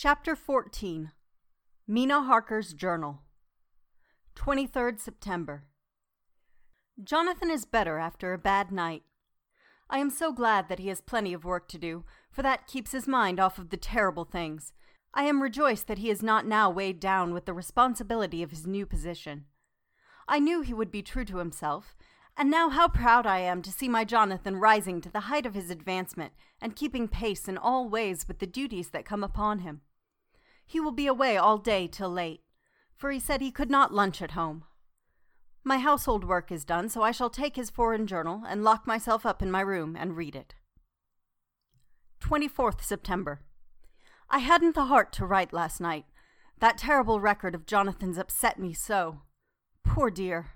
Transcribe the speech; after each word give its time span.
Chapter 0.00 0.36
14 0.36 1.10
Mina 1.88 2.22
Harker's 2.22 2.72
Journal 2.72 3.22
23rd 4.36 5.00
September 5.00 5.64
Jonathan 7.02 7.50
is 7.50 7.64
better 7.64 7.98
after 7.98 8.32
a 8.32 8.38
bad 8.38 8.70
night. 8.70 9.02
I 9.90 9.98
am 9.98 10.10
so 10.10 10.30
glad 10.30 10.68
that 10.68 10.78
he 10.78 10.86
has 10.86 11.00
plenty 11.00 11.32
of 11.32 11.44
work 11.44 11.66
to 11.70 11.78
do, 11.78 12.04
for 12.30 12.42
that 12.42 12.68
keeps 12.68 12.92
his 12.92 13.08
mind 13.08 13.40
off 13.40 13.58
of 13.58 13.70
the 13.70 13.76
terrible 13.76 14.24
things. 14.24 14.72
I 15.14 15.24
am 15.24 15.42
rejoiced 15.42 15.88
that 15.88 15.98
he 15.98 16.10
is 16.10 16.22
not 16.22 16.46
now 16.46 16.70
weighed 16.70 17.00
down 17.00 17.34
with 17.34 17.44
the 17.44 17.52
responsibility 17.52 18.40
of 18.40 18.52
his 18.52 18.68
new 18.68 18.86
position. 18.86 19.46
I 20.28 20.38
knew 20.38 20.60
he 20.60 20.72
would 20.72 20.92
be 20.92 21.02
true 21.02 21.24
to 21.24 21.38
himself, 21.38 21.96
and 22.36 22.52
now 22.52 22.68
how 22.68 22.86
proud 22.86 23.26
I 23.26 23.40
am 23.40 23.62
to 23.62 23.72
see 23.72 23.88
my 23.88 24.04
Jonathan 24.04 24.60
rising 24.60 25.00
to 25.00 25.10
the 25.10 25.26
height 25.26 25.44
of 25.44 25.54
his 25.54 25.70
advancement 25.70 26.34
and 26.60 26.76
keeping 26.76 27.08
pace 27.08 27.48
in 27.48 27.58
all 27.58 27.88
ways 27.88 28.28
with 28.28 28.38
the 28.38 28.46
duties 28.46 28.90
that 28.90 29.04
come 29.04 29.24
upon 29.24 29.58
him. 29.58 29.80
He 30.68 30.80
will 30.80 30.92
be 30.92 31.06
away 31.06 31.38
all 31.38 31.56
day 31.56 31.88
till 31.88 32.10
late, 32.10 32.42
for 32.94 33.10
he 33.10 33.18
said 33.18 33.40
he 33.40 33.50
could 33.50 33.70
not 33.70 33.94
lunch 33.94 34.20
at 34.20 34.32
home. 34.32 34.64
My 35.64 35.78
household 35.78 36.24
work 36.24 36.52
is 36.52 36.66
done, 36.66 36.90
so 36.90 37.00
I 37.02 37.10
shall 37.10 37.30
take 37.30 37.56
his 37.56 37.70
foreign 37.70 38.06
journal 38.06 38.42
and 38.46 38.62
lock 38.62 38.86
myself 38.86 39.24
up 39.24 39.40
in 39.40 39.50
my 39.50 39.62
room 39.62 39.96
and 39.98 40.14
read 40.14 40.36
it. 40.36 40.54
24th 42.20 42.82
September. 42.82 43.40
I 44.28 44.40
hadn't 44.40 44.74
the 44.74 44.84
heart 44.84 45.10
to 45.14 45.24
write 45.24 45.54
last 45.54 45.80
night. 45.80 46.04
That 46.58 46.76
terrible 46.76 47.18
record 47.18 47.54
of 47.54 47.64
Jonathan's 47.64 48.18
upset 48.18 48.58
me 48.58 48.74
so. 48.74 49.22
Poor 49.84 50.10
dear! 50.10 50.52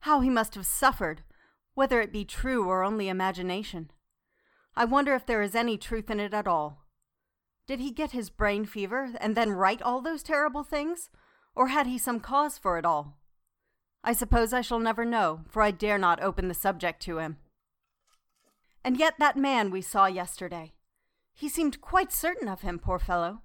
How 0.00 0.20
he 0.20 0.30
must 0.30 0.54
have 0.54 0.64
suffered, 0.64 1.22
whether 1.74 2.00
it 2.00 2.12
be 2.12 2.24
true 2.24 2.66
or 2.66 2.82
only 2.82 3.08
imagination. 3.08 3.90
I 4.74 4.86
wonder 4.86 5.14
if 5.14 5.26
there 5.26 5.42
is 5.42 5.54
any 5.54 5.76
truth 5.76 6.08
in 6.08 6.18
it 6.18 6.32
at 6.32 6.48
all. 6.48 6.83
Did 7.66 7.80
he 7.80 7.90
get 7.90 8.10
his 8.10 8.30
brain 8.30 8.66
fever 8.66 9.12
and 9.20 9.34
then 9.34 9.50
write 9.50 9.80
all 9.80 10.00
those 10.00 10.22
terrible 10.22 10.62
things? 10.62 11.08
Or 11.54 11.68
had 11.68 11.86
he 11.86 11.98
some 11.98 12.20
cause 12.20 12.58
for 12.58 12.78
it 12.78 12.84
all? 12.84 13.18
I 14.02 14.12
suppose 14.12 14.52
I 14.52 14.60
shall 14.60 14.78
never 14.78 15.04
know, 15.04 15.40
for 15.48 15.62
I 15.62 15.70
dare 15.70 15.96
not 15.96 16.22
open 16.22 16.48
the 16.48 16.54
subject 16.54 17.00
to 17.02 17.18
him. 17.18 17.38
And 18.84 18.98
yet 18.98 19.14
that 19.18 19.36
man 19.36 19.70
we 19.70 19.80
saw 19.80 20.06
yesterday. 20.06 20.74
He 21.32 21.48
seemed 21.48 21.80
quite 21.80 22.12
certain 22.12 22.48
of 22.48 22.60
him, 22.60 22.78
poor 22.78 22.98
fellow. 22.98 23.40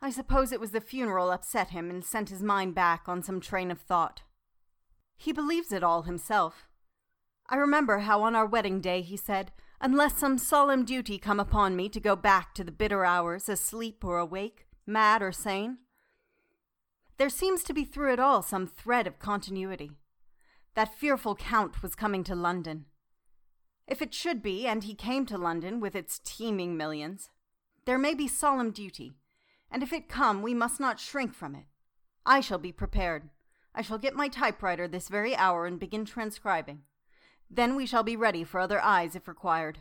I 0.00 0.10
suppose 0.10 0.52
it 0.52 0.60
was 0.60 0.70
the 0.70 0.80
funeral 0.80 1.32
upset 1.32 1.70
him 1.70 1.90
and 1.90 2.04
sent 2.04 2.28
his 2.28 2.42
mind 2.42 2.74
back 2.74 3.08
on 3.08 3.22
some 3.22 3.40
train 3.40 3.72
of 3.72 3.80
thought. 3.80 4.22
He 5.16 5.32
believes 5.32 5.72
it 5.72 5.82
all 5.82 6.02
himself. 6.02 6.68
I 7.48 7.56
remember 7.56 7.98
how 7.98 8.22
on 8.22 8.36
our 8.36 8.46
wedding 8.46 8.80
day 8.80 9.02
he 9.02 9.16
said, 9.16 9.50
Unless 9.80 10.18
some 10.18 10.38
solemn 10.38 10.84
duty 10.84 11.18
come 11.18 11.38
upon 11.38 11.76
me 11.76 11.88
to 11.90 12.00
go 12.00 12.16
back 12.16 12.54
to 12.54 12.64
the 12.64 12.72
bitter 12.72 13.04
hours, 13.04 13.48
asleep 13.48 14.04
or 14.04 14.18
awake, 14.18 14.66
mad 14.86 15.22
or 15.22 15.32
sane. 15.32 15.78
There 17.18 17.28
seems 17.28 17.62
to 17.64 17.74
be 17.74 17.84
through 17.84 18.12
it 18.14 18.20
all 18.20 18.42
some 18.42 18.66
thread 18.66 19.06
of 19.06 19.18
continuity. 19.18 19.92
That 20.74 20.94
fearful 20.94 21.36
Count 21.36 21.82
was 21.82 21.94
coming 21.94 22.24
to 22.24 22.34
London. 22.34 22.86
If 23.86 24.02
it 24.02 24.12
should 24.12 24.42
be, 24.42 24.66
and 24.66 24.84
he 24.84 24.94
came 24.94 25.26
to 25.26 25.38
London 25.38 25.80
with 25.80 25.94
its 25.94 26.18
teeming 26.18 26.76
millions, 26.76 27.30
there 27.84 27.98
may 27.98 28.14
be 28.14 28.28
solemn 28.28 28.72
duty, 28.72 29.12
and 29.70 29.82
if 29.82 29.92
it 29.92 30.08
come, 30.08 30.42
we 30.42 30.54
must 30.54 30.80
not 30.80 31.00
shrink 31.00 31.34
from 31.34 31.54
it. 31.54 31.66
I 32.24 32.40
shall 32.40 32.58
be 32.58 32.72
prepared. 32.72 33.30
I 33.74 33.82
shall 33.82 33.98
get 33.98 34.14
my 34.14 34.28
typewriter 34.28 34.88
this 34.88 35.08
very 35.08 35.36
hour 35.36 35.66
and 35.66 35.78
begin 35.78 36.04
transcribing. 36.04 36.82
Then 37.50 37.76
we 37.76 37.86
shall 37.86 38.02
be 38.02 38.16
ready 38.16 38.44
for 38.44 38.60
other 38.60 38.80
eyes 38.80 39.14
if 39.14 39.28
required. 39.28 39.78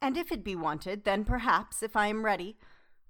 And 0.00 0.16
if 0.16 0.32
it 0.32 0.44
be 0.44 0.56
wanted, 0.56 1.04
then 1.04 1.24
perhaps, 1.24 1.82
if 1.82 1.96
I 1.96 2.08
am 2.08 2.24
ready, 2.24 2.56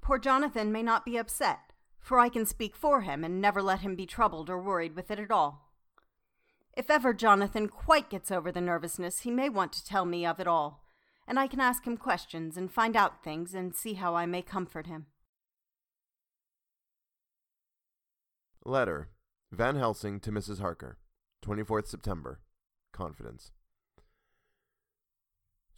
poor 0.00 0.18
Jonathan 0.18 0.70
may 0.70 0.82
not 0.82 1.04
be 1.04 1.16
upset, 1.16 1.72
for 1.98 2.18
I 2.18 2.28
can 2.28 2.44
speak 2.44 2.76
for 2.76 3.00
him 3.00 3.24
and 3.24 3.40
never 3.40 3.62
let 3.62 3.80
him 3.80 3.96
be 3.96 4.06
troubled 4.06 4.50
or 4.50 4.60
worried 4.60 4.94
with 4.94 5.10
it 5.10 5.18
at 5.18 5.30
all. 5.30 5.70
If 6.74 6.90
ever 6.90 7.12
Jonathan 7.12 7.68
quite 7.68 8.10
gets 8.10 8.30
over 8.30 8.50
the 8.50 8.60
nervousness, 8.60 9.20
he 9.20 9.30
may 9.30 9.48
want 9.48 9.72
to 9.72 9.84
tell 9.84 10.04
me 10.04 10.26
of 10.26 10.40
it 10.40 10.46
all, 10.46 10.84
and 11.26 11.38
I 11.38 11.46
can 11.46 11.60
ask 11.60 11.86
him 11.86 11.96
questions 11.96 12.56
and 12.56 12.72
find 12.72 12.96
out 12.96 13.22
things 13.22 13.54
and 13.54 13.74
see 13.74 13.94
how 13.94 14.14
I 14.14 14.26
may 14.26 14.42
comfort 14.42 14.86
him. 14.86 15.06
Letter 18.64 19.08
Van 19.50 19.76
Helsing 19.76 20.20
to 20.20 20.30
Mrs. 20.30 20.60
Harker, 20.60 20.98
24th 21.44 21.86
September. 21.86 22.40
Confidence. 22.92 23.50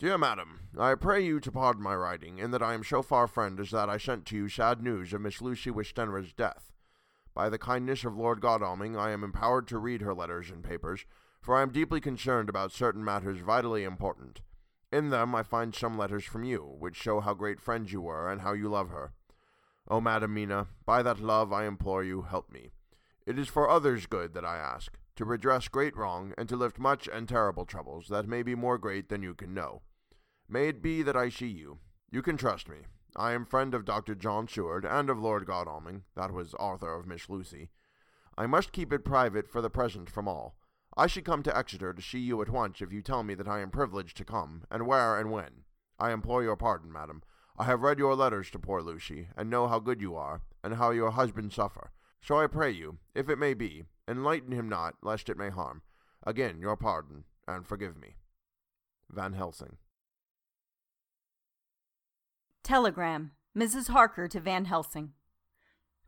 Dear 0.01 0.19
Madam, 0.19 0.69
I 0.77 0.97
pray 0.97 1.25
you 1.25 1.39
to 1.39 1.53
pardon 1.53 1.81
my 1.81 1.95
writing, 1.95 2.39
in 2.39 2.51
that 2.51 2.65
I 2.65 2.75
am 2.75 2.83
so 2.83 3.01
far 3.01 3.29
friend 3.29 3.61
as 3.61 3.71
that 3.71 3.89
I 3.89 3.97
sent 3.97 4.27
to 4.27 4.37
you 4.37 4.49
sad 4.49 4.83
news 4.83 5.13
of 5.13 5.21
Miss 5.21 5.41
Lucy 5.41 5.71
Westenra's 5.71 6.33
death. 6.33 6.73
By 7.33 7.49
the 7.49 7.59
kindness 7.59 8.05
of 8.05 8.17
Lord 8.17 8.41
Godalming, 8.41 8.97
I 8.97 9.13
am 9.13 9.23
empowered 9.23 9.69
to 9.69 9.79
read 9.79 10.01
her 10.01 10.13
letters 10.13 10.51
and 10.51 10.65
papers, 10.65 11.07
for 11.41 11.57
I 11.57 11.63
am 11.63 11.71
deeply 11.71 12.01
concerned 12.01 12.49
about 12.49 12.73
certain 12.73 13.05
matters 13.05 13.39
vitally 13.39 13.85
important. 13.85 14.41
In 14.91 15.11
them 15.11 15.33
I 15.33 15.45
find 15.45 15.73
some 15.73 15.97
letters 15.97 16.25
from 16.25 16.43
you, 16.43 16.75
which 16.81 16.97
show 16.97 17.21
how 17.21 17.35
great 17.35 17.61
friends 17.61 17.93
you 17.93 18.01
were 18.01 18.29
and 18.29 18.41
how 18.41 18.53
you 18.53 18.69
love 18.69 18.91
her. 18.91 19.13
O 19.87 20.01
Madam 20.01 20.35
Mina, 20.35 20.67
by 20.85 21.05
that 21.05 21.21
love 21.21 21.53
I 21.53 21.67
implore 21.67 22.03
you, 22.03 22.23
help 22.23 22.51
me. 22.51 22.73
It 23.27 23.39
is 23.39 23.47
for 23.47 23.71
others' 23.71 24.07
good 24.07 24.35
that 24.35 24.45
I 24.45 24.57
ask 24.57 24.99
to 25.17 25.25
redress 25.25 25.69
great 25.69 25.97
wrong, 25.97 26.35
and 26.37 26.49
to 26.49 26.57
lift 26.57 26.79
much 26.79 27.09
and 27.13 27.29
terrible 27.29 27.65
troubles 27.65 28.09
that 28.09 28.29
may 28.29 28.43
be 28.43 28.55
more 28.55 28.79
great 28.79 29.09
than 29.09 29.23
you 29.23 29.35
can 29.35 29.55
know. 29.55 29.83
May 30.49 30.69
it 30.69 30.83
be 30.83 31.03
that 31.03 31.17
I 31.17 31.29
see 31.29 31.49
you. 31.49 31.79
You 32.11 32.23
can 32.23 32.37
trust 32.37 32.69
me. 32.69 32.79
I 33.17 33.33
am 33.33 33.47
friend 33.47 33.75
of 33.75 33.85
Dr. 33.85 34.15
John 34.15 34.49
Seward 34.49 34.85
and 34.85 35.09
of 35.09 35.19
Lord 35.19 35.47
Godalming, 35.47 36.03
that 36.17 36.33
was 36.33 36.55
Arthur 36.55 36.95
of 36.95 37.07
Miss 37.07 37.29
Lucy. 37.29 37.71
I 38.37 38.47
must 38.47 38.73
keep 38.73 38.93
it 38.93 39.05
private 39.05 39.49
for 39.49 39.61
the 39.61 39.71
present 39.71 40.11
from 40.11 40.27
all. 40.27 40.57
I 40.97 41.07
should 41.07 41.25
come 41.25 41.43
to 41.45 41.57
Exeter 41.57 41.93
to 41.93 42.03
see 42.03 42.19
you 42.19 42.43
at 42.43 42.49
once 42.49 42.81
if 42.81 42.93
you 42.93 43.03
tell 43.03 43.23
me 43.23 43.35
that 43.35 43.49
I 43.49 43.61
am 43.61 43.71
privileged 43.71 44.17
to 44.17 44.25
come, 44.25 44.65
and 44.71 44.87
where 44.87 45.19
and 45.19 45.31
when. 45.31 45.65
I 45.99 46.11
implore 46.11 46.43
your 46.43 46.57
pardon, 46.57 46.93
madam. 46.93 47.23
I 47.57 47.65
have 47.65 47.83
read 47.83 48.01
your 48.01 48.17
letters 48.17 48.51
to 48.51 48.59
poor 48.59 48.83
Lucy, 48.83 49.29
and 49.37 49.49
know 49.49 49.69
how 49.69 49.79
good 49.79 50.01
you 50.01 50.17
are, 50.17 50.43
and 50.65 50.75
how 50.75 50.91
your 50.91 51.13
husband 51.13 51.53
suffer. 51.53 51.93
So 52.21 52.39
I 52.39 52.49
pray 52.49 52.73
you, 52.73 52.99
if 53.15 53.29
it 53.29 53.39
may 53.39 53.55
be, 53.55 53.85
Enlighten 54.09 54.53
him 54.53 54.69
not, 54.69 54.95
lest 55.03 55.29
it 55.29 55.39
may 55.39 55.51
harm. 55.51 55.83
Again, 56.27 56.59
your 56.61 56.77
pardon, 56.77 57.25
and 57.47 57.67
forgive 57.67 57.97
me. 57.97 58.17
Van 59.11 59.33
Helsing. 59.33 59.77
Telegram 62.63 63.33
Mrs. 63.57 63.89
Harker 63.89 64.27
to 64.27 64.41
Van 64.41 64.65
Helsing. 64.65 65.13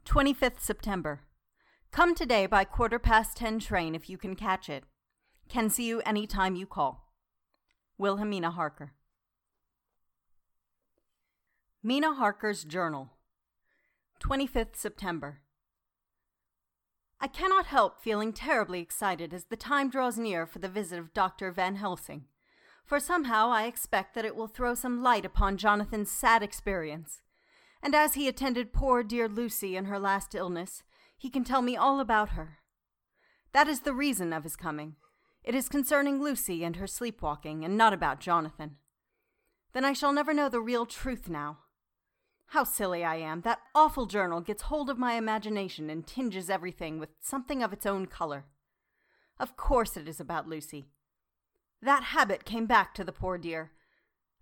25th 0.05 0.59
September. 0.61 1.21
Come 1.93 2.15
today 2.15 2.47
by 2.47 2.65
quarter 2.65 2.99
past 2.99 3.37
ten 3.37 3.61
train 3.61 3.95
if 3.95 4.11
you 4.11 4.19
can 4.19 4.35
catch 4.35 4.69
it. 4.69 4.85
Can 5.49 5.71
see 5.71 5.87
you 5.87 6.03
any 6.05 6.27
time 6.27 6.57
you 6.57 6.67
call. 6.67 7.13
Wilhelmina 7.99 8.51
Harker. 8.51 8.95
Mina 11.83 12.15
Harker's 12.15 12.65
Journal. 12.65 13.11
25th 14.21 14.75
September. 14.75 15.41
I 17.21 17.29
cannot 17.29 17.67
help 17.67 18.01
feeling 18.01 18.33
terribly 18.33 18.81
excited 18.81 19.33
as 19.33 19.45
the 19.45 19.57
time 19.57 19.89
draws 19.89 20.19
near 20.19 20.47
for 20.47 20.59
the 20.59 20.69
visit 20.69 20.99
of 20.99 21.15
Dr. 21.15 21.51
Van 21.51 21.77
Helsing, 21.77 22.25
for 22.85 23.01
somehow 23.01 23.49
I 23.49 23.65
expect 23.65 24.15
that 24.15 24.25
it 24.25 24.37
will 24.37 24.47
throw 24.49 24.75
some 24.75 25.03
light 25.03 25.25
upon 25.25 25.57
Jonathan's 25.57 26.11
sad 26.11 26.43
experience. 26.43 27.23
And 27.83 27.95
as 27.95 28.15
he 28.15 28.29
attended 28.29 28.73
poor 28.73 29.03
dear 29.03 29.29
Lucy 29.29 29.77
in 29.77 29.87
her 29.87 29.99
last 29.99 30.35
illness, 30.35 30.83
he 31.17 31.31
can 31.31 31.45
tell 31.45 31.63
me 31.63 31.77
all 31.77 32.01
about 32.01 32.31
her. 32.31 32.59
That 33.53 33.69
is 33.69 33.81
the 33.81 33.95
reason 33.95 34.33
of 34.33 34.45
his 34.45 34.57
coming. 34.57 34.97
It 35.43 35.55
is 35.55 35.69
concerning 35.69 36.23
Lucy 36.23 36.65
and 36.65 36.77
her 36.77 36.87
sleepwalking, 36.87 37.65
and 37.65 37.77
not 37.77 37.93
about 37.93 38.21
Jonathan. 38.21 38.77
Then 39.73 39.85
I 39.85 39.95
shall 39.95 40.13
never 40.13 40.35
know 40.35 40.49
the 40.49 40.61
real 40.61 40.85
truth 40.85 41.29
now. 41.29 41.59
How 42.51 42.65
silly 42.65 43.05
I 43.05 43.17
am. 43.17 43.41
That 43.43 43.61
awful 43.75 44.07
journal 44.07 44.41
gets 44.41 44.63
hold 44.63 44.89
of 44.89 44.99
my 44.99 45.15
imagination 45.15 45.91
and 45.91 46.07
tinges 46.07 46.49
everything 46.49 46.99
with 46.99 47.11
something 47.21 47.63
of 47.63 47.73
its 47.73 47.87
own 47.87 48.07
color. 48.07 48.45
Of 49.39 49.57
course 49.57 49.97
it 49.97 50.09
is 50.09 50.21
about 50.21 50.49
Lucy. 50.49 50.87
That 51.83 52.05
habit 52.05 52.45
came 52.45 52.67
back 52.67 52.95
to 52.95 53.05
the 53.05 53.13
poor 53.13 53.37
dear, 53.37 53.73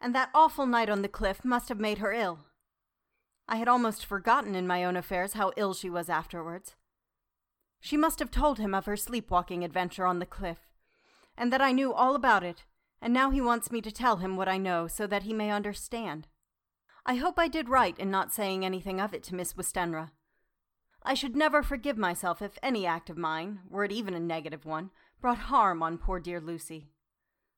and 0.01 0.15
that 0.15 0.31
awful 0.35 0.67
night 0.67 0.89
on 0.89 1.03
the 1.03 1.09
cliff 1.09 1.45
must 1.45 1.69
have 1.69 1.81
made 1.81 1.99
her 1.99 2.13
ill. 2.13 2.41
I 3.49 3.57
had 3.57 3.69
almost 3.69 4.07
forgotten 4.07 4.55
in 4.55 4.67
my 4.67 4.85
own 4.85 4.97
affairs 4.97 5.33
how 5.33 5.53
ill 5.57 5.75
she 5.75 5.91
was 5.91 6.09
afterwards. 6.09 6.77
She 7.81 7.97
must 7.97 8.19
have 8.19 8.31
told 8.31 8.59
him 8.59 8.75
of 8.75 8.87
her 8.87 8.97
sleepwalking 8.97 9.65
adventure 9.65 10.07
on 10.07 10.19
the 10.19 10.27
cliff, 10.27 10.59
and 11.37 11.53
that 11.53 11.61
I 11.61 11.73
knew 11.73 11.93
all 11.93 12.15
about 12.15 12.45
it, 12.45 12.65
and 13.03 13.13
now 13.13 13.31
he 13.31 13.41
wants 13.41 13.71
me 13.71 13.81
to 13.83 13.91
tell 13.91 14.19
him 14.19 14.37
what 14.37 14.49
I 14.49 14.57
know 14.57 14.87
so 14.87 15.07
that 15.07 15.25
he 15.25 15.35
may 15.35 15.51
understand. 15.51 16.29
I 17.07 17.17
hope 17.17 17.39
I 17.39 17.49
did 17.49 17.69
right 17.69 17.99
in 17.99 18.11
not 18.11 18.33
saying 18.33 18.65
anything 18.65 19.01
of 19.01 19.13
it 19.13 19.23
to 19.25 19.35
Miss 19.35 19.53
Westenra. 19.53 20.11
I 21.03 21.13
should 21.13 21.37
never 21.37 21.63
forgive 21.63 21.99
myself 21.99 22.41
if 22.41 22.59
any 22.63 22.87
act 22.87 23.11
of 23.11 23.19
mine, 23.19 23.61
were 23.69 23.85
it 23.85 23.93
even 23.93 24.15
a 24.15 24.21
negative 24.21 24.65
one, 24.65 24.91
brought 25.21 25.37
harm 25.37 25.83
on 25.83 25.99
poor 25.99 26.19
dear 26.19 26.41
Lucy. 26.41 26.89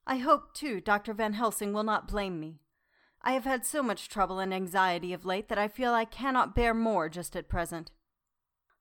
I 0.04 0.19
hope, 0.19 0.52
too, 0.52 0.81
Dr. 0.81 1.14
Van 1.14 1.34
Helsing 1.34 1.72
will 1.72 1.84
not 1.84 2.08
blame 2.08 2.40
me. 2.40 2.60
I 3.22 3.32
have 3.32 3.44
had 3.44 3.64
so 3.64 3.82
much 3.82 4.08
trouble 4.08 4.40
and 4.40 4.52
anxiety 4.52 5.12
of 5.12 5.25
late 5.25 5.48
that 5.48 5.58
I 5.58 5.69
feel 5.69 5.93
I 5.93 6.04
cannot 6.04 6.54
bear 6.54 6.75
more 6.75 7.08
just 7.08 7.37
at 7.37 7.48
present. 7.48 7.93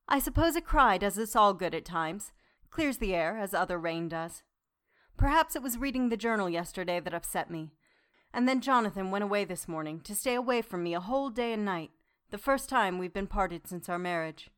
I 0.07 0.19
suppose 0.19 0.55
a 0.55 0.61
cry 0.61 0.97
does 0.97 1.17
us 1.17 1.35
all 1.35 1.53
good 1.53 1.75
at 1.75 1.85
times, 1.85 2.31
clears 2.71 2.97
the 2.97 3.13
air 3.13 3.37
as 3.37 3.53
other 3.53 3.79
rain 3.79 4.07
does. 4.07 4.43
Perhaps 5.17 5.55
it 5.55 5.63
was 5.63 5.77
reading 5.77 6.09
the 6.09 6.17
journal 6.17 6.49
yesterday 6.49 6.99
that 6.99 7.13
upset 7.13 7.49
me, 7.49 7.71
and 8.35 8.49
then 8.49 8.59
Jonathan 8.59 9.11
went 9.11 9.23
away 9.23 9.45
this 9.45 9.65
morning 9.65 10.01
to 10.01 10.13
stay 10.13 10.35
away 10.35 10.61
from 10.61 10.83
me 10.83 10.93
a 10.93 10.99
whole 10.99 11.29
day 11.29 11.53
and 11.53 11.63
night, 11.63 11.91
the 12.31 12.37
first 12.37 12.67
time 12.67 12.99
we've 12.99 13.13
been 13.13 13.27
parted 13.27 13.65
since 13.65 13.87
our 13.87 13.97
marriage. 13.97 14.49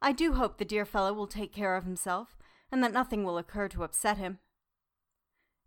I 0.00 0.12
do 0.12 0.34
hope 0.34 0.56
the 0.56 0.64
dear 0.64 0.84
fellow 0.84 1.12
will 1.12 1.26
take 1.26 1.52
care 1.52 1.74
of 1.74 1.82
himself, 1.82 2.36
and 2.70 2.84
that 2.84 2.92
nothing 2.92 3.24
will 3.24 3.38
occur 3.38 3.66
to 3.70 3.82
upset 3.82 4.18
him. 4.18 4.38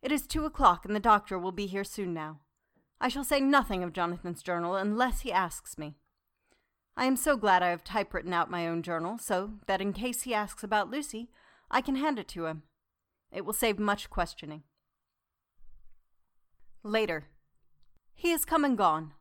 It 0.01 0.13
is 0.13 0.25
two 0.25 0.45
o'clock, 0.45 0.85
and 0.85 0.95
the 0.95 0.99
doctor 1.01 1.37
will 1.37 1.51
be 1.51 1.65
here 1.65 1.83
soon 1.83 2.13
now. 2.13 2.39
I 3.01 3.09
shall 3.09 3.25
say 3.25 3.41
nothing 3.41 3.83
of 3.83 3.91
Jonathan's 3.91 4.41
journal 4.41 4.77
unless 4.77 5.21
he 5.21 5.31
asks 5.31 5.77
me. 5.77 5.95
I 6.95 7.03
am 7.03 7.17
so 7.17 7.35
glad 7.35 7.61
I 7.61 7.69
have 7.69 7.83
typewritten 7.83 8.31
out 8.31 8.49
my 8.49 8.65
own 8.65 8.81
journal, 8.81 9.17
so 9.17 9.55
that 9.67 9.81
in 9.81 9.91
case 9.91 10.21
he 10.21 10.33
asks 10.33 10.63
about 10.63 10.89
Lucy, 10.89 11.29
I 11.69 11.81
can 11.81 11.97
hand 11.97 12.17
it 12.17 12.29
to 12.29 12.45
him. 12.45 12.63
It 13.29 13.43
will 13.43 13.51
save 13.51 13.77
much 13.77 14.09
questioning. 14.09 14.63
Later. 16.83 17.27
He 18.15 18.31
has 18.31 18.45
come 18.45 18.63
and 18.63 18.77
gone. 18.77 19.13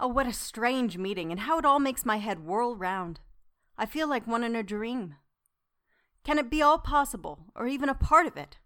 Oh, 0.00 0.08
what 0.08 0.26
a 0.26 0.32
strange 0.32 0.96
meeting, 0.96 1.30
and 1.30 1.40
how 1.40 1.58
it 1.58 1.64
all 1.64 1.78
makes 1.78 2.06
my 2.06 2.18
head 2.18 2.44
whirl 2.44 2.76
round. 2.76 3.20
I 3.76 3.86
feel 3.86 4.08
like 4.08 4.26
one 4.26 4.44
in 4.44 4.56
a 4.56 4.62
dream. 4.62 5.16
Can 6.24 6.38
it 6.38 6.50
be 6.50 6.62
all 6.62 6.78
possible, 6.78 7.46
or 7.54 7.66
even 7.66 7.88
a 7.88 7.94
part 7.94 8.26
of 8.26 8.36
it? 8.36 8.58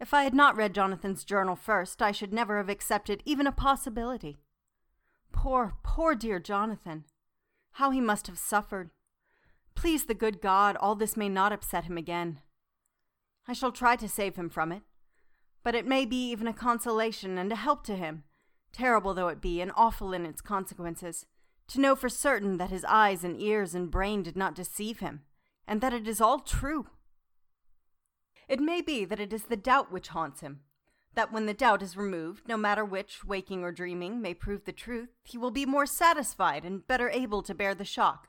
If 0.00 0.14
I 0.14 0.22
had 0.22 0.34
not 0.34 0.56
read 0.56 0.74
Jonathan's 0.74 1.24
journal 1.24 1.56
first, 1.56 2.00
I 2.00 2.12
should 2.12 2.32
never 2.32 2.56
have 2.56 2.68
accepted 2.68 3.22
even 3.24 3.46
a 3.46 3.52
possibility. 3.52 4.38
Poor, 5.32 5.74
poor 5.82 6.14
dear 6.14 6.38
Jonathan. 6.38 7.04
How 7.72 7.90
he 7.90 8.00
must 8.00 8.26
have 8.26 8.38
suffered. 8.38 8.90
Please 9.74 10.06
the 10.06 10.14
good 10.14 10.40
God, 10.40 10.76
all 10.76 10.94
this 10.94 11.16
may 11.16 11.28
not 11.28 11.52
upset 11.52 11.84
him 11.84 11.98
again. 11.98 12.40
I 13.46 13.52
shall 13.52 13.72
try 13.72 13.96
to 13.96 14.08
save 14.08 14.36
him 14.36 14.50
from 14.50 14.72
it. 14.72 14.82
But 15.62 15.74
it 15.74 15.86
may 15.86 16.04
be 16.04 16.30
even 16.30 16.46
a 16.46 16.52
consolation 16.52 17.38
and 17.38 17.52
a 17.52 17.56
help 17.56 17.84
to 17.84 17.96
him, 17.96 18.24
terrible 18.72 19.14
though 19.14 19.28
it 19.28 19.40
be 19.40 19.60
and 19.60 19.72
awful 19.74 20.12
in 20.12 20.24
its 20.24 20.40
consequences, 20.40 21.26
to 21.68 21.80
know 21.80 21.94
for 21.94 22.08
certain 22.08 22.56
that 22.58 22.70
his 22.70 22.84
eyes 22.84 23.24
and 23.24 23.40
ears 23.40 23.74
and 23.74 23.90
brain 23.90 24.22
did 24.22 24.36
not 24.36 24.54
deceive 24.54 25.00
him, 25.00 25.22
and 25.66 25.80
that 25.80 25.92
it 25.92 26.08
is 26.08 26.20
all 26.20 26.38
true. 26.38 26.86
It 28.48 28.60
may 28.60 28.80
be 28.80 29.04
that 29.04 29.20
it 29.20 29.32
is 29.32 29.44
the 29.44 29.56
doubt 29.56 29.92
which 29.92 30.08
haunts 30.08 30.40
him, 30.40 30.60
that 31.14 31.32
when 31.32 31.46
the 31.46 31.54
doubt 31.54 31.82
is 31.82 31.96
removed, 31.96 32.48
no 32.48 32.56
matter 32.56 32.84
which, 32.84 33.24
waking 33.24 33.62
or 33.62 33.72
dreaming, 33.72 34.22
may 34.22 34.32
prove 34.32 34.64
the 34.64 34.72
truth, 34.72 35.10
he 35.24 35.36
will 35.36 35.50
be 35.50 35.66
more 35.66 35.84
satisfied 35.84 36.64
and 36.64 36.86
better 36.86 37.10
able 37.10 37.42
to 37.42 37.54
bear 37.54 37.74
the 37.74 37.84
shock. 37.84 38.28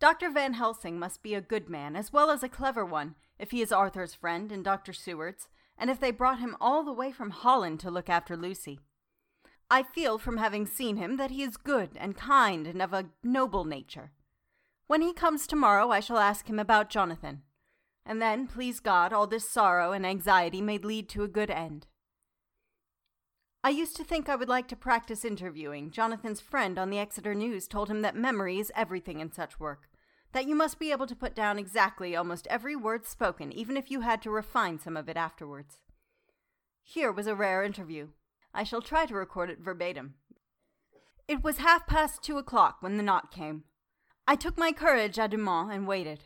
Dr. 0.00 0.28
Van 0.30 0.54
Helsing 0.54 0.98
must 0.98 1.22
be 1.22 1.34
a 1.34 1.40
good 1.40 1.70
man 1.70 1.96
as 1.96 2.12
well 2.12 2.30
as 2.30 2.42
a 2.42 2.48
clever 2.48 2.84
one, 2.84 3.14
if 3.38 3.52
he 3.52 3.62
is 3.62 3.72
Arthur's 3.72 4.12
friend 4.12 4.52
and 4.52 4.62
Dr. 4.62 4.92
Seward's, 4.92 5.48
and 5.78 5.90
if 5.90 6.00
they 6.00 6.10
brought 6.10 6.38
him 6.38 6.56
all 6.60 6.84
the 6.84 6.92
way 6.92 7.12
from 7.12 7.30
Holland 7.30 7.80
to 7.80 7.90
look 7.90 8.08
after 8.08 8.36
Lucy. 8.36 8.80
I 9.70 9.82
feel 9.82 10.18
from 10.18 10.36
having 10.36 10.66
seen 10.66 10.96
him 10.96 11.16
that 11.16 11.30
he 11.30 11.42
is 11.42 11.56
good 11.56 11.90
and 11.96 12.16
kind 12.16 12.66
and 12.66 12.82
of 12.82 12.92
a 12.92 13.06
noble 13.22 13.64
nature. 13.64 14.12
When 14.86 15.02
he 15.02 15.12
comes 15.12 15.46
tomorrow, 15.46 15.90
I 15.90 16.00
shall 16.00 16.18
ask 16.18 16.48
him 16.48 16.58
about 16.58 16.90
Jonathan, 16.90 17.42
and 18.04 18.20
then, 18.20 18.46
please 18.46 18.80
God, 18.80 19.12
all 19.12 19.26
this 19.26 19.48
sorrow 19.48 19.92
and 19.92 20.04
anxiety 20.04 20.60
may 20.60 20.78
lead 20.78 21.08
to 21.10 21.22
a 21.22 21.28
good 21.28 21.50
end. 21.50 21.86
I 23.62 23.70
used 23.70 23.96
to 23.96 24.04
think 24.04 24.28
I 24.28 24.36
would 24.36 24.50
like 24.50 24.68
to 24.68 24.76
practice 24.76 25.24
interviewing. 25.24 25.90
Jonathan's 25.90 26.40
friend 26.40 26.78
on 26.78 26.90
the 26.90 26.98
Exeter 26.98 27.34
News 27.34 27.66
told 27.66 27.88
him 27.88 28.02
that 28.02 28.14
memory 28.14 28.58
is 28.58 28.70
everything 28.76 29.20
in 29.20 29.32
such 29.32 29.58
work, 29.58 29.88
that 30.34 30.48
you 30.48 30.54
must 30.56 30.80
be 30.80 30.90
able 30.90 31.06
to 31.06 31.14
put 31.14 31.34
down 31.34 31.60
exactly 31.60 32.16
almost 32.16 32.48
every 32.48 32.74
word 32.74 33.06
spoken, 33.06 33.52
even 33.52 33.76
if 33.76 33.88
you 33.88 34.00
had 34.00 34.20
to 34.20 34.30
refine 34.30 34.80
some 34.80 34.96
of 34.96 35.08
it 35.08 35.16
afterwards. 35.16 35.76
Here 36.82 37.12
was 37.12 37.28
a 37.28 37.36
rare 37.36 37.62
interview. 37.62 38.08
I 38.52 38.64
shall 38.64 38.82
try 38.82 39.06
to 39.06 39.14
record 39.14 39.48
it 39.48 39.60
verbatim. 39.60 40.14
It 41.28 41.44
was 41.44 41.58
half 41.58 41.86
past 41.86 42.22
two 42.22 42.36
o'clock 42.36 42.78
when 42.80 42.96
the 42.96 43.02
knock 43.02 43.32
came. 43.32 43.62
I 44.26 44.34
took 44.34 44.58
my 44.58 44.72
courage 44.72 45.16
à 45.16 45.30
deux 45.30 45.38
and 45.72 45.86
waited. 45.86 46.24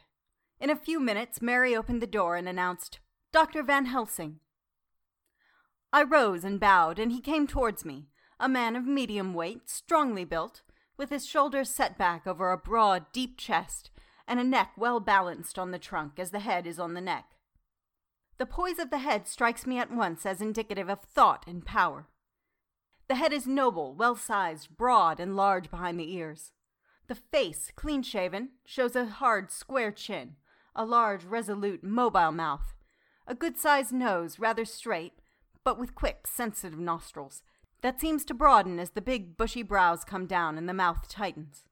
In 0.58 0.70
a 0.70 0.76
few 0.76 0.98
minutes, 1.00 1.42
Mary 1.42 1.76
opened 1.76 2.00
the 2.00 2.06
door 2.06 2.36
and 2.36 2.48
announced, 2.48 3.00
Dr. 3.30 3.62
Van 3.62 3.86
Helsing. 3.86 4.40
I 5.92 6.02
rose 6.02 6.44
and 6.44 6.58
bowed, 6.58 6.98
and 6.98 7.12
he 7.12 7.20
came 7.20 7.46
towards 7.46 7.84
me, 7.84 8.08
a 8.40 8.48
man 8.48 8.74
of 8.74 8.86
medium 8.86 9.34
weight, 9.34 9.68
strongly 9.68 10.24
built, 10.24 10.62
with 10.96 11.10
his 11.10 11.26
shoulders 11.26 11.70
set 11.70 11.96
back 11.98 12.26
over 12.26 12.50
a 12.50 12.58
broad, 12.58 13.06
deep 13.12 13.38
chest, 13.38 13.90
and 14.28 14.38
a 14.38 14.44
neck 14.44 14.72
well 14.76 15.00
balanced 15.00 15.58
on 15.58 15.72
the 15.72 15.78
trunk 15.78 16.18
as 16.18 16.30
the 16.30 16.40
head 16.40 16.66
is 16.66 16.78
on 16.78 16.94
the 16.94 17.00
neck. 17.00 17.24
The 18.36 18.46
poise 18.46 18.78
of 18.78 18.90
the 18.90 18.98
head 18.98 19.26
strikes 19.26 19.66
me 19.66 19.78
at 19.78 19.90
once 19.90 20.24
as 20.24 20.40
indicative 20.40 20.88
of 20.88 21.00
thought 21.00 21.44
and 21.48 21.64
power. 21.64 22.06
The 23.08 23.16
head 23.16 23.32
is 23.32 23.46
noble, 23.46 23.94
well 23.94 24.14
sized, 24.14 24.76
broad, 24.76 25.18
and 25.18 25.34
large 25.34 25.70
behind 25.70 25.98
the 25.98 26.12
ears. 26.14 26.52
The 27.08 27.14
face, 27.16 27.72
clean 27.74 28.02
shaven, 28.02 28.50
shows 28.66 28.94
a 28.94 29.06
hard, 29.06 29.50
square 29.50 29.90
chin, 29.90 30.36
a 30.76 30.84
large, 30.84 31.24
resolute, 31.24 31.82
mobile 31.82 32.32
mouth, 32.32 32.74
a 33.26 33.34
good 33.34 33.56
sized 33.56 33.92
nose, 33.92 34.38
rather 34.38 34.66
straight, 34.66 35.14
but 35.64 35.78
with 35.78 35.94
quick, 35.94 36.26
sensitive 36.26 36.78
nostrils, 36.78 37.42
that 37.80 38.00
seems 38.00 38.24
to 38.26 38.34
broaden 38.34 38.78
as 38.78 38.90
the 38.90 39.00
big, 39.00 39.36
bushy 39.36 39.62
brows 39.62 40.04
come 40.04 40.26
down 40.26 40.58
and 40.58 40.68
the 40.68 40.74
mouth 40.74 41.08
tightens. 41.08 41.64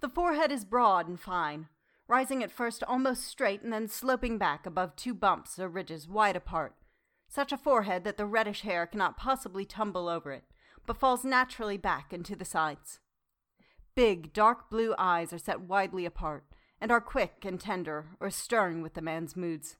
The 0.00 0.08
forehead 0.08 0.52
is 0.52 0.64
broad 0.64 1.08
and 1.08 1.18
fine, 1.18 1.68
rising 2.08 2.42
at 2.42 2.50
first 2.50 2.82
almost 2.84 3.24
straight 3.24 3.62
and 3.62 3.72
then 3.72 3.88
sloping 3.88 4.38
back 4.38 4.66
above 4.66 4.94
two 4.96 5.14
bumps 5.14 5.58
or 5.58 5.68
ridges 5.68 6.08
wide 6.08 6.36
apart, 6.36 6.74
such 7.28 7.52
a 7.52 7.56
forehead 7.56 8.04
that 8.04 8.16
the 8.16 8.26
reddish 8.26 8.60
hair 8.60 8.86
cannot 8.86 9.16
possibly 9.16 9.64
tumble 9.64 10.08
over 10.08 10.32
it, 10.32 10.44
but 10.84 10.98
falls 10.98 11.24
naturally 11.24 11.76
back 11.76 12.12
and 12.12 12.24
to 12.26 12.36
the 12.36 12.44
sides. 12.44 13.00
Big, 13.94 14.32
dark 14.32 14.68
blue 14.68 14.94
eyes 14.98 15.32
are 15.32 15.38
set 15.38 15.60
widely 15.62 16.04
apart, 16.04 16.44
and 16.80 16.92
are 16.92 17.00
quick 17.00 17.44
and 17.44 17.58
tender 17.58 18.08
or 18.20 18.30
stern 18.30 18.82
with 18.82 18.94
the 18.94 19.00
man's 19.00 19.34
moods. 19.34 19.76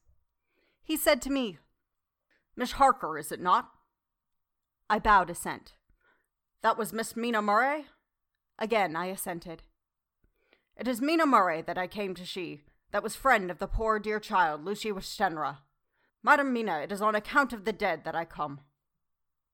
He 0.83 0.97
said 0.97 1.21
to 1.21 1.29
me, 1.29 1.59
Miss 2.55 2.73
Harker, 2.73 3.17
is 3.17 3.31
it 3.31 3.39
not? 3.39 3.69
I 4.89 4.99
bowed 4.99 5.29
assent. 5.29 5.73
That 6.63 6.77
was 6.77 6.91
Miss 6.91 7.15
Mina 7.15 7.41
Murray? 7.41 7.85
Again 8.57 8.95
I 8.95 9.07
assented. 9.07 9.61
It 10.79 10.87
is 10.87 11.01
Mina 11.01 11.25
Murray 11.25 11.61
that 11.63 11.77
I 11.77 11.87
came 11.87 12.13
to 12.15 12.25
see, 12.25 12.61
that 12.91 13.03
was 13.03 13.15
friend 13.15 13.51
of 13.51 13.59
the 13.59 13.67
poor 13.67 13.99
dear 13.99 14.19
child, 14.19 14.63
Lucy 14.63 14.91
Westenra. 14.91 15.57
Madam 16.23 16.53
Mina, 16.53 16.79
it 16.79 16.91
is 16.91 17.01
on 17.01 17.15
account 17.15 17.51
of 17.51 17.65
the 17.65 17.73
dead 17.73 18.03
that 18.05 18.15
I 18.15 18.25
come. 18.25 18.61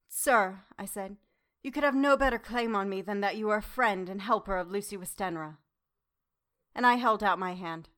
Sir, 0.08 0.60
I 0.78 0.84
said, 0.84 1.16
you 1.62 1.72
could 1.72 1.82
have 1.82 1.94
no 1.94 2.16
better 2.16 2.38
claim 2.38 2.76
on 2.76 2.88
me 2.88 3.00
than 3.00 3.20
that 3.20 3.36
you 3.36 3.48
are 3.50 3.58
a 3.58 3.62
friend 3.62 4.08
and 4.08 4.22
helper 4.22 4.56
of 4.56 4.70
Lucy 4.70 4.96
Westenra 4.96 5.56
and 6.74 6.86
I 6.86 6.94
held 6.94 7.22
out 7.22 7.38
my 7.38 7.54
hand. 7.54 7.88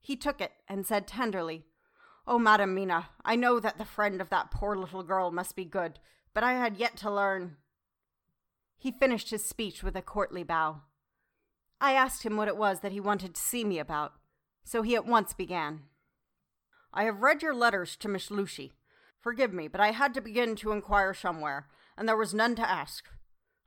He 0.00 0.16
took 0.16 0.40
it 0.40 0.52
and 0.68 0.86
said 0.86 1.06
tenderly, 1.06 1.64
Oh, 2.26 2.38
Madam 2.38 2.74
Mina, 2.74 3.08
I 3.24 3.34
know 3.34 3.58
that 3.58 3.78
the 3.78 3.84
friend 3.84 4.20
of 4.20 4.30
that 4.30 4.50
poor 4.50 4.76
little 4.76 5.02
girl 5.02 5.32
must 5.32 5.56
be 5.56 5.64
good, 5.64 5.98
but 6.32 6.44
I 6.44 6.52
had 6.52 6.76
yet 6.76 6.96
to 6.98 7.10
learn. 7.10 7.56
He 8.78 8.92
finished 8.92 9.30
his 9.30 9.44
speech 9.44 9.82
with 9.82 9.96
a 9.96 10.02
courtly 10.02 10.44
bow. 10.44 10.82
I 11.82 11.92
asked 11.92 12.22
him 12.22 12.38
what 12.38 12.48
it 12.48 12.56
was 12.56 12.80
that 12.80 12.92
he 12.92 13.00
wanted 13.00 13.34
to 13.34 13.42
see 13.42 13.62
me 13.62 13.78
about, 13.78 14.14
so 14.64 14.80
he 14.80 14.94
at 14.94 15.04
once 15.04 15.34
began. 15.34 15.82
I 16.94 17.04
have 17.04 17.20
read 17.20 17.42
your 17.42 17.54
letters 17.54 17.94
to 17.96 18.08
Miss 18.08 18.30
Lucy. 18.30 18.72
Forgive 19.20 19.52
me, 19.52 19.68
but 19.68 19.82
I 19.82 19.90
had 19.90 20.14
to 20.14 20.22
begin 20.22 20.56
to 20.56 20.72
inquire 20.72 21.12
somewhere, 21.12 21.68
and 21.98 22.08
there 22.08 22.16
was 22.16 22.32
none 22.32 22.54
to 22.56 22.70
ask. 22.70 23.04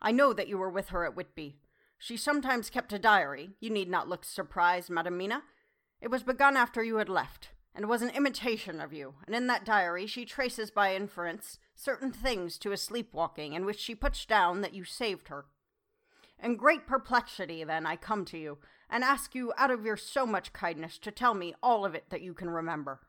I 0.01 0.11
know 0.11 0.33
that 0.33 0.47
you 0.47 0.57
were 0.57 0.69
with 0.71 0.89
her 0.89 1.05
at 1.05 1.15
Whitby, 1.15 1.59
she 1.97 2.17
sometimes 2.17 2.69
kept 2.69 2.93
a 2.93 2.99
diary. 2.99 3.51
You 3.59 3.69
need 3.69 3.89
not 3.89 4.07
look 4.07 4.25
surprised, 4.25 4.89
Madam 4.89 5.17
Mina. 5.17 5.43
It 6.01 6.11
was 6.11 6.23
begun 6.23 6.57
after 6.57 6.83
you 6.83 6.97
had 6.97 7.09
left, 7.09 7.49
and 7.73 7.87
was 7.87 8.01
an 8.01 8.09
imitation 8.09 8.79
of 8.79 8.93
you, 8.93 9.15
and 9.25 9.35
in 9.35 9.47
that 9.47 9.65
diary 9.65 10.05
she 10.05 10.25
traces 10.25 10.69
by 10.71 10.95
inference 10.95 11.57
certain 11.73 12.11
things 12.11 12.57
to 12.59 12.71
a 12.71 12.77
sleepwalking 12.77 13.53
in 13.53 13.65
which 13.65 13.79
she 13.79 13.95
puts 13.95 14.25
down 14.25 14.61
that 14.61 14.73
you 14.73 14.83
saved 14.83 15.29
her. 15.29 15.45
In 16.41 16.57
great 16.57 16.85
perplexity, 16.85 17.63
then, 17.63 17.85
I 17.85 17.95
come 17.95 18.25
to 18.25 18.37
you, 18.37 18.57
and 18.89 19.03
ask 19.03 19.33
you 19.33 19.53
out 19.57 19.71
of 19.71 19.85
your 19.85 19.97
so 19.97 20.25
much 20.25 20.53
kindness 20.53 20.97
to 20.99 21.11
tell 21.11 21.33
me 21.33 21.55
all 21.63 21.85
of 21.85 21.95
it 21.95 22.05
that 22.09 22.21
you 22.21 22.33
can 22.33 22.49
remember. 22.49 23.01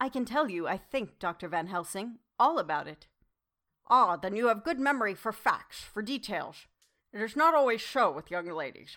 I 0.00 0.08
can 0.08 0.24
tell 0.24 0.48
you, 0.48 0.66
I 0.66 0.78
think, 0.78 1.18
Dr. 1.18 1.48
Van 1.48 1.66
Helsing, 1.66 2.18
all 2.38 2.58
about 2.58 2.88
it. 2.88 3.06
Ah, 3.88 4.16
then 4.16 4.36
you 4.36 4.46
have 4.46 4.64
good 4.64 4.78
memory 4.78 5.14
for 5.14 5.32
facts, 5.32 5.80
for 5.80 6.00
details. 6.00 6.66
It 7.12 7.20
is 7.20 7.36
not 7.36 7.54
always 7.54 7.84
so 7.84 8.10
with 8.10 8.30
young 8.30 8.46
ladies. 8.46 8.96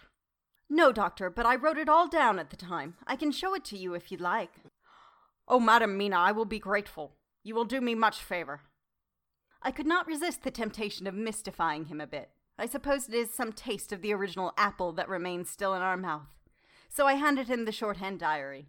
No, 0.70 0.92
doctor, 0.92 1.30
but 1.30 1.46
I 1.46 1.56
wrote 1.56 1.78
it 1.78 1.90
all 1.90 2.08
down 2.08 2.40
at 2.40 2.52
the 2.52 2.56
time. 2.56 2.96
I 3.06 3.16
can 3.16 3.32
show 3.32 3.54
it 3.54 3.66
to 3.66 3.78
you 3.78 3.96
if 3.96 4.12
you'd 4.12 4.22
like. 4.22 4.52
Oh, 5.48 5.60
Madam 5.60 5.98
Mina, 5.98 6.16
I 6.16 6.32
will 6.32 6.46
be 6.46 6.60
grateful. 6.60 7.16
You 7.44 7.56
will 7.56 7.66
do 7.66 7.82
me 7.82 7.96
much 7.96 8.22
favor. 8.22 8.62
I 9.62 9.72
could 9.72 9.88
not 9.88 10.08
resist 10.08 10.44
the 10.44 10.52
temptation 10.52 11.08
of 11.08 11.16
mystifying 11.16 11.86
him 11.86 12.00
a 12.00 12.08
bit. 12.08 12.30
I 12.58 12.66
suppose 12.66 13.08
it 13.08 13.16
is 13.16 13.34
some 13.34 13.52
taste 13.52 13.92
of 13.92 14.02
the 14.02 14.14
original 14.14 14.54
apple 14.58 14.92
that 14.94 15.10
remains 15.10 15.50
still 15.50 15.74
in 15.74 15.82
our 15.82 15.98
mouth. 15.98 16.28
So 16.90 17.08
I 17.08 17.14
handed 17.14 17.48
him 17.48 17.66
the 17.66 17.72
shorthand 17.72 18.20
diary. 18.20 18.68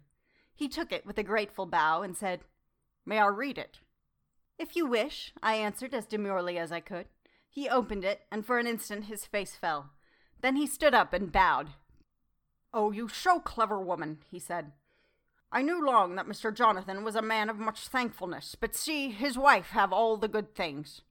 He 0.55 0.67
took 0.67 0.91
it 0.91 1.05
with 1.05 1.17
a 1.17 1.23
grateful 1.23 1.65
bow 1.65 2.01
and 2.01 2.17
said, 2.17 2.41
May 3.05 3.19
I 3.19 3.27
read 3.27 3.57
it? 3.57 3.79
If 4.57 4.75
you 4.75 4.87
wish, 4.87 5.33
I 5.43 5.55
answered 5.55 5.93
as 5.93 6.05
demurely 6.05 6.57
as 6.57 6.71
I 6.71 6.79
could. 6.79 7.05
He 7.49 7.69
opened 7.69 8.03
it, 8.03 8.21
and 8.31 8.45
for 8.45 8.57
an 8.57 8.67
instant 8.67 9.05
his 9.05 9.25
face 9.25 9.55
fell. 9.55 9.91
Then 10.41 10.55
he 10.55 10.65
stood 10.65 10.93
up 10.93 11.13
and 11.13 11.31
bowed. 11.31 11.69
Oh, 12.73 12.91
you 12.91 13.07
so 13.07 13.39
clever 13.39 13.79
woman, 13.79 14.19
he 14.29 14.39
said. 14.39 14.71
I 15.51 15.61
knew 15.61 15.85
long 15.85 16.15
that 16.15 16.27
Mr. 16.27 16.53
Jonathan 16.53 17.03
was 17.03 17.15
a 17.15 17.21
man 17.21 17.49
of 17.49 17.59
much 17.59 17.87
thankfulness, 17.87 18.55
but 18.59 18.75
see, 18.75 19.11
his 19.11 19.37
wife 19.37 19.67
have 19.67 19.93
all 19.93 20.17
the 20.17 20.27
good 20.27 20.53
things. 20.55 21.01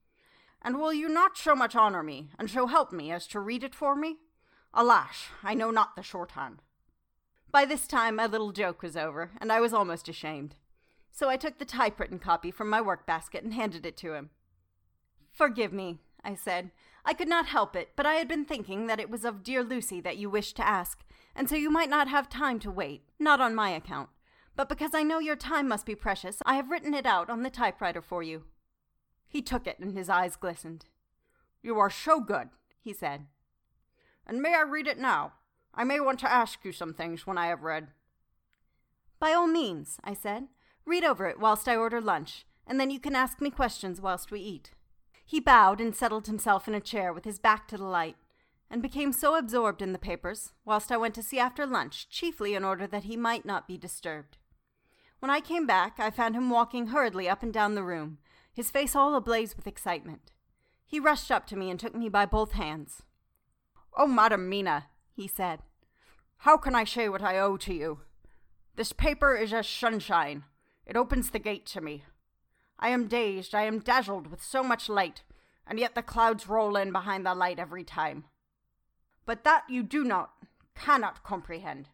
And 0.65 0.79
will 0.79 0.91
you 0.91 1.07
not 1.07 1.37
so 1.37 1.53
much 1.53 1.75
honour 1.75 2.01
me, 2.01 2.31
and 2.39 2.49
so 2.49 2.65
help 2.65 2.91
me, 2.91 3.11
as 3.11 3.27
to 3.27 3.39
read 3.39 3.63
it 3.63 3.75
for 3.75 3.95
me? 3.95 4.17
Alas, 4.73 5.27
I 5.43 5.53
know 5.53 5.69
not 5.69 5.95
the 5.95 6.01
shorthand. 6.01 6.63
By 7.51 7.65
this 7.65 7.85
time 7.85 8.15
my 8.15 8.25
little 8.25 8.51
joke 8.51 8.81
was 8.81 8.97
over, 8.97 9.29
and 9.39 9.51
I 9.51 9.61
was 9.61 9.75
almost 9.75 10.09
ashamed. 10.09 10.55
So 11.11 11.29
I 11.29 11.37
took 11.37 11.59
the 11.59 11.65
typewritten 11.65 12.17
copy 12.17 12.49
from 12.49 12.67
my 12.67 12.81
work 12.81 13.05
basket 13.05 13.43
and 13.43 13.53
handed 13.53 13.85
it 13.85 13.95
to 13.97 14.15
him. 14.15 14.31
Forgive 15.31 15.71
me, 15.71 15.99
I 16.23 16.33
said. 16.33 16.71
I 17.05 17.13
could 17.13 17.29
not 17.29 17.45
help 17.45 17.75
it, 17.75 17.89
but 17.95 18.07
I 18.07 18.15
had 18.15 18.27
been 18.27 18.43
thinking 18.43 18.87
that 18.87 18.99
it 18.99 19.11
was 19.11 19.23
of 19.23 19.43
dear 19.43 19.63
Lucy 19.63 20.01
that 20.01 20.17
you 20.17 20.31
wished 20.31 20.55
to 20.55 20.67
ask, 20.67 21.03
and 21.35 21.47
so 21.47 21.55
you 21.55 21.69
might 21.69 21.91
not 21.91 22.07
have 22.07 22.27
time 22.27 22.57
to 22.61 22.71
wait, 22.71 23.03
not 23.19 23.39
on 23.39 23.53
my 23.53 23.69
account. 23.69 24.09
But 24.55 24.67
because 24.67 24.95
I 24.95 25.03
know 25.03 25.19
your 25.19 25.35
time 25.35 25.67
must 25.67 25.85
be 25.85 25.93
precious, 25.93 26.41
I 26.43 26.55
have 26.55 26.71
written 26.71 26.95
it 26.95 27.05
out 27.05 27.29
on 27.29 27.43
the 27.43 27.51
typewriter 27.51 28.01
for 28.01 28.23
you. 28.23 28.45
He 29.35 29.41
took 29.41 29.67
it, 29.67 29.79
and 29.79 29.91
his 29.91 30.07
eyes 30.07 30.37
glistened. 30.37 30.85
You 31.61 31.77
are 31.77 31.89
so 31.89 32.21
good, 32.21 32.51
he 32.79 32.93
said. 32.93 33.25
And 34.25 34.41
may 34.41 34.55
I 34.55 34.61
read 34.61 34.87
it 34.87 34.97
now? 34.97 35.33
I 35.73 35.83
may 35.83 35.99
want 35.99 36.19
to 36.19 36.31
ask 36.31 36.63
you 36.63 36.71
some 36.71 36.93
things 36.93 37.27
when 37.27 37.37
I 37.37 37.47
have 37.47 37.61
read. 37.61 37.89
By 39.19 39.33
all 39.33 39.47
means, 39.47 39.99
I 40.05 40.13
said. 40.13 40.47
Read 40.85 41.03
over 41.03 41.27
it 41.27 41.37
whilst 41.37 41.67
I 41.67 41.75
order 41.75 41.99
lunch, 41.99 42.45
and 42.65 42.79
then 42.79 42.89
you 42.89 42.97
can 42.97 43.13
ask 43.13 43.41
me 43.41 43.49
questions 43.49 43.99
whilst 43.99 44.31
we 44.31 44.39
eat. 44.39 44.71
He 45.25 45.41
bowed 45.41 45.81
and 45.81 45.93
settled 45.93 46.27
himself 46.27 46.69
in 46.69 46.73
a 46.73 46.79
chair 46.79 47.11
with 47.11 47.25
his 47.25 47.37
back 47.37 47.67
to 47.67 47.77
the 47.77 47.83
light, 47.83 48.15
and 48.71 48.81
became 48.81 49.11
so 49.11 49.35
absorbed 49.35 49.81
in 49.81 49.91
the 49.91 49.99
papers, 49.99 50.53
whilst 50.63 50.93
I 50.93 50.97
went 50.97 51.13
to 51.15 51.21
see 51.21 51.39
after 51.39 51.65
lunch, 51.65 52.07
chiefly 52.07 52.55
in 52.55 52.63
order 52.63 52.87
that 52.87 53.03
he 53.03 53.17
might 53.17 53.45
not 53.45 53.67
be 53.67 53.77
disturbed. 53.77 54.37
When 55.19 55.29
I 55.29 55.41
came 55.41 55.67
back, 55.67 55.99
I 55.99 56.09
found 56.09 56.37
him 56.37 56.49
walking 56.49 56.87
hurriedly 56.87 57.27
up 57.27 57.43
and 57.43 57.51
down 57.51 57.75
the 57.75 57.83
room, 57.83 58.19
his 58.55 58.71
face 58.71 58.95
all 58.95 59.15
ablaze 59.15 59.55
with 59.55 59.67
excitement. 59.67 60.31
He 60.87 60.99
rushed 60.99 61.29
up 61.29 61.45
to 61.47 61.57
me 61.57 61.69
and 61.69 61.79
took 61.79 61.93
me 61.93 62.09
by 62.09 62.25
both 62.25 62.53
hands. 62.53 63.03
Oh, 63.97 64.07
Madam 64.07 64.49
Mina, 64.49 64.85
he 65.13 65.27
said, 65.27 65.59
how 66.39 66.57
can 66.57 66.75
I 66.75 66.83
say 66.83 67.09
what 67.09 67.21
I 67.21 67.39
owe 67.39 67.57
to 67.57 67.73
you? 67.73 67.99
This 68.75 68.93
paper 68.93 69.35
is 69.35 69.51
as 69.51 69.67
sunshine. 69.67 70.43
It 70.85 70.95
opens 70.95 71.31
the 71.31 71.39
gate 71.39 71.65
to 71.67 71.81
me. 71.81 72.03
I 72.77 72.89
am 72.89 73.07
dazed, 73.07 73.55
I 73.55 73.63
am 73.63 73.79
dazzled 73.79 74.27
with 74.27 74.43
so 74.43 74.61
much 74.61 74.89
light, 74.89 75.23
and 75.65 75.79
yet 75.79 75.95
the 75.95 76.01
clouds 76.01 76.47
roll 76.47 76.75
in 76.75 76.91
behind 76.91 77.25
the 77.25 77.33
light 77.33 77.57
every 77.57 77.83
time. 77.83 78.25
But 79.25 79.43
that 79.43 79.63
you 79.69 79.81
do 79.81 80.03
not, 80.03 80.31
cannot 80.75 81.23
comprehend. 81.23 81.89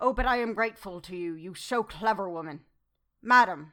Oh, 0.00 0.12
but 0.12 0.26
I 0.26 0.36
am 0.38 0.54
grateful 0.54 1.00
to 1.00 1.16
you, 1.16 1.34
you 1.34 1.54
so 1.54 1.82
clever 1.82 2.28
woman. 2.28 2.60
Madam, 3.22 3.72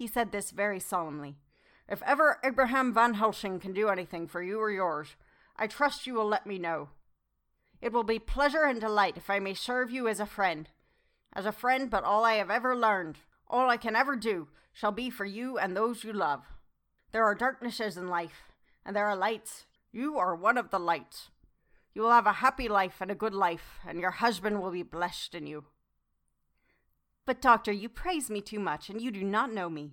he 0.00 0.06
said 0.06 0.32
this 0.32 0.50
very 0.50 0.80
solemnly, 0.80 1.36
if 1.86 2.02
ever 2.06 2.38
Abraham 2.42 2.94
Van 2.94 3.12
Helsing 3.12 3.60
can 3.60 3.74
do 3.74 3.90
anything 3.90 4.26
for 4.26 4.42
you 4.42 4.58
or 4.58 4.70
yours, 4.70 5.14
I 5.56 5.66
trust 5.66 6.06
you 6.06 6.14
will 6.14 6.26
let 6.26 6.46
me 6.46 6.58
know. 6.58 6.88
It 7.82 7.92
will 7.92 8.02
be 8.02 8.18
pleasure 8.18 8.64
and 8.64 8.80
delight 8.80 9.18
if 9.18 9.28
I 9.28 9.40
may 9.40 9.52
serve 9.52 9.90
you 9.90 10.08
as 10.08 10.18
a 10.18 10.24
friend. 10.24 10.70
As 11.34 11.44
a 11.44 11.52
friend, 11.52 11.90
but 11.90 12.02
all 12.02 12.24
I 12.24 12.36
have 12.36 12.48
ever 12.48 12.74
learned, 12.74 13.18
all 13.46 13.68
I 13.68 13.76
can 13.76 13.94
ever 13.94 14.16
do, 14.16 14.48
shall 14.72 14.90
be 14.90 15.10
for 15.10 15.26
you 15.26 15.58
and 15.58 15.76
those 15.76 16.02
you 16.02 16.14
love. 16.14 16.44
There 17.12 17.24
are 17.24 17.34
darknesses 17.34 17.98
in 17.98 18.08
life, 18.08 18.54
and 18.86 18.96
there 18.96 19.06
are 19.06 19.14
lights. 19.14 19.66
You 19.92 20.16
are 20.16 20.34
one 20.34 20.56
of 20.56 20.70
the 20.70 20.80
lights. 20.80 21.28
You 21.92 22.00
will 22.00 22.12
have 22.12 22.26
a 22.26 22.40
happy 22.40 22.70
life 22.70 23.02
and 23.02 23.10
a 23.10 23.14
good 23.14 23.34
life, 23.34 23.80
and 23.86 24.00
your 24.00 24.12
husband 24.12 24.62
will 24.62 24.70
be 24.70 24.82
blessed 24.82 25.34
in 25.34 25.46
you. 25.46 25.66
But, 27.26 27.40
doctor, 27.40 27.72
you 27.72 27.88
praise 27.88 28.30
me 28.30 28.40
too 28.40 28.58
much, 28.58 28.88
and 28.88 29.00
you 29.00 29.10
do 29.10 29.22
not 29.22 29.52
know 29.52 29.68
me. 29.70 29.92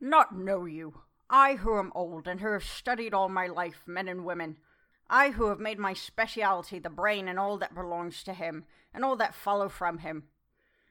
Not 0.00 0.36
know 0.36 0.64
you? 0.64 1.02
I 1.30 1.54
who 1.54 1.78
am 1.78 1.92
old, 1.94 2.28
and 2.28 2.40
who 2.40 2.52
have 2.52 2.64
studied 2.64 3.14
all 3.14 3.28
my 3.28 3.46
life 3.46 3.82
men 3.86 4.08
and 4.08 4.24
women. 4.24 4.58
I 5.08 5.30
who 5.30 5.48
have 5.48 5.58
made 5.58 5.78
my 5.78 5.94
speciality 5.94 6.78
the 6.78 6.90
brain 6.90 7.28
and 7.28 7.38
all 7.38 7.58
that 7.58 7.74
belongs 7.74 8.22
to 8.24 8.34
him, 8.34 8.64
and 8.94 9.04
all 9.04 9.16
that 9.16 9.34
follow 9.34 9.68
from 9.68 9.98
him. 9.98 10.24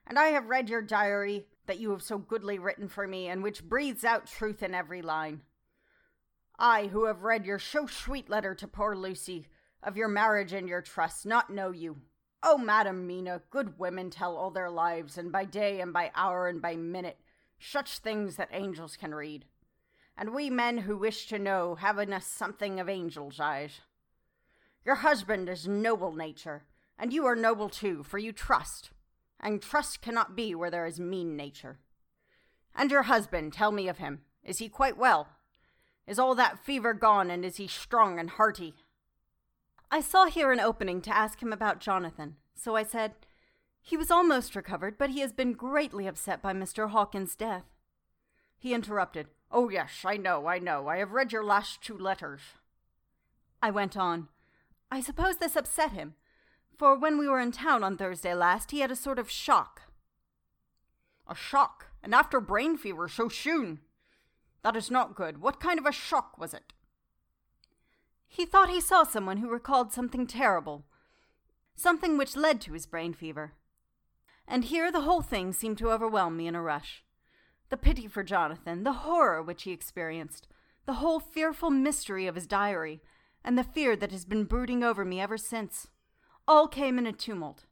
And 0.07 0.17
I 0.17 0.27
have 0.29 0.49
read 0.49 0.69
your 0.69 0.81
diary 0.81 1.45
that 1.67 1.79
you 1.79 1.91
have 1.91 2.01
so 2.01 2.17
goodly 2.17 2.59
written 2.59 2.87
for 2.87 3.07
me, 3.07 3.27
and 3.27 3.43
which 3.43 3.63
breathes 3.63 4.03
out 4.03 4.25
truth 4.25 4.63
in 4.63 4.73
every 4.73 5.01
line. 5.01 5.41
I, 6.57 6.87
who 6.87 7.05
have 7.05 7.23
read 7.23 7.45
your 7.45 7.59
so 7.59 7.87
sweet 7.87 8.29
letter 8.29 8.53
to 8.55 8.67
poor 8.67 8.95
Lucy, 8.95 9.47
of 9.83 9.97
your 9.97 10.07
marriage 10.07 10.53
and 10.53 10.67
your 10.67 10.81
trust, 10.81 11.25
not 11.25 11.49
know 11.49 11.71
you. 11.71 11.97
Oh, 12.43 12.57
Madam 12.57 13.05
Mina, 13.05 13.41
good 13.51 13.77
women 13.77 14.10
tell 14.10 14.36
all 14.36 14.50
their 14.50 14.69
lives, 14.69 15.17
and 15.17 15.31
by 15.31 15.45
day 15.45 15.79
and 15.79 15.93
by 15.93 16.12
hour 16.15 16.48
and 16.48 16.60
by 16.60 16.75
minute, 16.75 17.19
such 17.60 18.00
things 18.00 18.36
that 18.36 18.50
angels 18.51 18.98
can 18.98 19.13
read. 19.13 19.45
And 20.17 20.33
we 20.33 20.50
men 20.50 20.79
who 20.79 20.98
wish 20.98 21.27
to 21.27 21.38
know 21.38 21.75
have 21.75 22.00
in 22.00 22.12
us 22.12 22.25
something 22.25 22.79
of 22.79 22.89
angels' 22.89 23.39
eyes. 23.39 23.81
Your 24.83 24.95
husband 24.95 25.50
is 25.50 25.67
noble 25.67 26.13
nature, 26.13 26.63
and 26.98 27.13
you 27.13 27.27
are 27.27 27.36
noble 27.36 27.69
too, 27.69 28.01
for 28.01 28.17
you 28.17 28.31
trust, 28.31 28.89
and 29.39 29.62
trust 29.62 30.01
cannot 30.01 30.36
be 30.36 30.55
where 30.55 30.71
there 30.71 30.88
is 30.88 31.00
mean 31.00 31.36
nature. 31.36 31.77
And 32.75 32.89
your 32.89 33.03
husband, 33.03 33.53
tell 33.53 33.71
me 33.71 33.88
of 33.88 34.00
him. 34.00 34.21
Is 34.43 34.57
he 34.57 34.67
quite 34.67 34.98
well? 34.98 35.27
Is 36.07 36.17
all 36.17 36.33
that 36.36 36.65
fever 36.65 36.95
gone, 36.95 37.29
and 37.29 37.45
is 37.45 37.57
he 37.57 37.67
strong 37.67 38.17
and 38.17 38.31
hearty? 38.31 38.74
I 39.93 40.00
saw 40.00 40.25
here 40.25 40.53
an 40.53 40.62
opening 40.62 41.01
to 41.01 41.15
ask 41.15 41.41
him 41.43 41.51
about 41.51 41.81
Jonathan, 41.81 42.38
so 42.55 42.77
I 42.77 42.83
said, 42.83 43.12
He 43.81 43.98
was 43.98 44.10
almost 44.10 44.55
recovered, 44.55 44.98
but 44.98 45.10
he 45.10 45.19
has 45.19 45.33
been 45.33 45.51
greatly 45.51 46.07
upset 46.07 46.41
by 46.41 46.53
Mr. 46.53 46.91
Hawkins' 46.91 47.36
death. 47.36 47.65
He 48.57 48.74
interrupted, 48.74 49.27
Oh, 49.51 49.67
yes, 49.67 49.91
I 50.05 50.15
know, 50.15 50.48
I 50.48 50.60
know. 50.60 50.88
I 50.88 50.98
have 50.98 51.12
read 51.12 51.33
your 51.33 51.43
last 51.43 51.81
two 51.81 51.98
letters. 51.98 52.39
I 53.62 53.69
went 53.69 53.98
on, 53.98 54.29
I 54.89 55.01
suppose 55.01 55.38
this 55.38 55.57
upset 55.57 55.91
him, 55.91 56.15
for 56.77 56.98
when 56.98 57.17
we 57.17 57.27
were 57.27 57.41
in 57.41 57.51
town 57.51 57.83
on 57.83 57.98
Thursday 57.98 58.33
last, 58.33 58.71
he 58.71 58.79
had 58.79 58.91
a 58.91 58.95
sort 58.95 59.19
of 59.19 59.29
shock. 59.29 59.81
A 61.27 61.36
shock, 61.36 61.88
and 62.01 62.15
after 62.15 62.39
brain 62.39 62.77
fever 62.77 63.10
so 63.10 63.27
soon. 63.27 63.81
That 64.63 64.77
is 64.77 64.89
not 64.89 65.15
good. 65.15 65.41
What 65.41 65.60
kind 65.60 65.77
of 65.77 65.86
a 65.86 65.91
shock 65.91 66.38
was 66.38 66.53
it? 66.53 66.71
He 68.33 68.45
thought 68.45 68.69
he 68.69 68.79
saw 68.79 69.03
someone 69.03 69.38
who 69.38 69.50
recalled 69.50 69.91
something 69.91 70.25
terrible, 70.25 70.85
something 71.75 72.17
which 72.17 72.38
led 72.38 72.61
to 72.61 72.71
his 72.71 72.85
brain 72.85 73.13
fever. 73.13 73.55
And 74.47 74.63
here 74.63 74.89
the 74.89 75.01
whole 75.01 75.21
thing 75.21 75.51
seemed 75.51 75.77
to 75.79 75.91
overwhelm 75.91 76.38
me 76.38 76.47
in 76.47 76.55
a 76.55 76.61
rush. 76.61 77.03
The 77.67 77.75
pity 77.75 78.07
for 78.07 78.23
Jonathan, 78.23 78.85
the 78.85 79.03
horror 79.03 79.43
which 79.43 79.63
he 79.63 79.73
experienced, 79.73 80.47
the 80.85 80.93
whole 80.93 81.19
fearful 81.19 81.71
mystery 81.71 82.25
of 82.25 82.35
his 82.35 82.47
diary, 82.47 83.01
and 83.43 83.57
the 83.57 83.65
fear 83.65 83.97
that 83.97 84.13
has 84.13 84.23
been 84.23 84.45
brooding 84.45 84.81
over 84.81 85.03
me 85.03 85.19
ever 85.19 85.38
since, 85.38 85.88
all 86.47 86.69
came 86.69 86.97
in 86.97 87.05
a 87.05 87.11
tumult. 87.11 87.65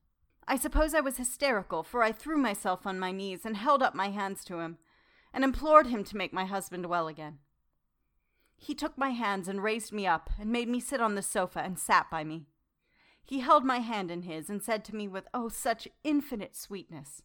I 0.45 0.57
suppose 0.57 0.93
I 0.93 0.99
was 0.99 1.15
hysterical, 1.15 1.83
for 1.83 2.03
I 2.03 2.11
threw 2.11 2.37
myself 2.37 2.85
on 2.85 2.99
my 2.99 3.13
knees 3.13 3.45
and 3.45 3.55
held 3.55 3.81
up 3.81 3.95
my 3.95 4.09
hands 4.09 4.43
to 4.45 4.59
him, 4.59 4.77
and 5.33 5.45
implored 5.45 5.87
him 5.87 6.03
to 6.03 6.17
make 6.17 6.33
my 6.33 6.43
husband 6.43 6.85
well 6.87 7.07
again. 7.07 7.39
He 8.61 8.75
took 8.75 8.97
my 8.97 9.11
hands 9.11 9.47
and 9.47 9.63
raised 9.63 9.93
me 9.93 10.05
up 10.05 10.29
and 10.37 10.51
made 10.51 10.67
me 10.67 10.81
sit 10.81 10.99
on 10.99 11.15
the 11.15 11.21
sofa 11.21 11.59
and 11.59 11.79
sat 11.79 12.11
by 12.11 12.25
me. 12.25 12.45
He 13.23 13.39
held 13.39 13.63
my 13.63 13.79
hand 13.79 14.11
in 14.11 14.23
his 14.23 14.49
and 14.49 14.61
said 14.61 14.83
to 14.85 14.95
me 14.95 15.07
with, 15.07 15.27
oh, 15.33 15.47
such 15.49 15.87
infinite 16.03 16.55
sweetness, 16.55 17.23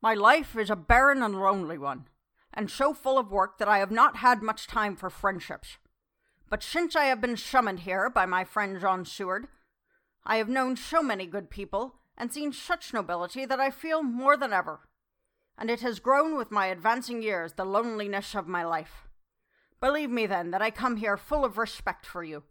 My 0.00 0.14
life 0.14 0.56
is 0.56 0.70
a 0.70 0.76
barren 0.76 1.22
and 1.22 1.38
lonely 1.38 1.76
one, 1.76 2.08
and 2.54 2.70
so 2.70 2.94
full 2.94 3.18
of 3.18 3.30
work 3.30 3.58
that 3.58 3.68
I 3.68 3.78
have 3.78 3.90
not 3.90 4.16
had 4.16 4.42
much 4.42 4.66
time 4.66 4.96
for 4.96 5.10
friendships. 5.10 5.76
But 6.48 6.62
since 6.62 6.96
I 6.96 7.04
have 7.04 7.20
been 7.20 7.36
summoned 7.36 7.80
here 7.80 8.08
by 8.08 8.24
my 8.24 8.44
friend 8.44 8.80
John 8.80 9.04
Seward, 9.04 9.46
I 10.24 10.36
have 10.36 10.48
known 10.48 10.76
so 10.76 11.02
many 11.02 11.26
good 11.26 11.50
people 11.50 11.96
and 12.16 12.32
seen 12.32 12.52
such 12.52 12.94
nobility 12.94 13.44
that 13.44 13.60
I 13.60 13.70
feel 13.70 14.02
more 14.02 14.36
than 14.36 14.52
ever. 14.52 14.80
And 15.58 15.70
it 15.70 15.80
has 15.80 16.00
grown 16.00 16.36
with 16.36 16.50
my 16.50 16.66
advancing 16.66 17.22
years 17.22 17.52
the 17.52 17.64
loneliness 17.64 18.34
of 18.34 18.48
my 18.48 18.64
life. 18.64 19.09
Believe 19.80 20.10
me, 20.10 20.26
then, 20.26 20.50
that 20.50 20.60
I 20.60 20.70
come 20.70 20.96
here 20.96 21.16
full 21.16 21.44
of 21.44 21.56
respect 21.56 22.04
for 22.04 22.22
you, 22.22 22.42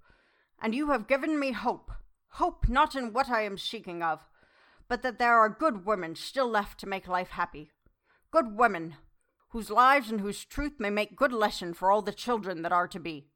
and 0.62 0.74
you 0.74 0.90
have 0.90 1.08
given 1.08 1.40
me 1.40 1.52
hope. 1.52 1.92
Hope 2.34 2.68
not 2.68 2.96
in 2.96 3.14
what 3.14 3.30
I 3.30 3.44
am 3.44 3.58
seeking 3.58 4.02
of, 4.02 4.28
but 4.88 5.04
that 5.04 5.20
there 5.20 5.38
are 5.38 5.50
good 5.50 5.86
women 5.86 6.16
still 6.16 6.50
left 6.50 6.80
to 6.80 6.88
make 6.88 7.08
life 7.08 7.30
happy. 7.30 7.72
Good 8.32 8.58
women, 8.58 8.96
whose 9.50 9.70
lives 9.70 10.10
and 10.10 10.22
whose 10.22 10.46
truth 10.46 10.74
may 10.80 10.90
make 10.90 11.16
good 11.16 11.32
lesson 11.32 11.74
for 11.74 11.92
all 11.92 12.02
the 12.02 12.12
children 12.12 12.64
that 12.64 12.72
are 12.72 12.88
to 12.88 13.00
be. 13.00 13.28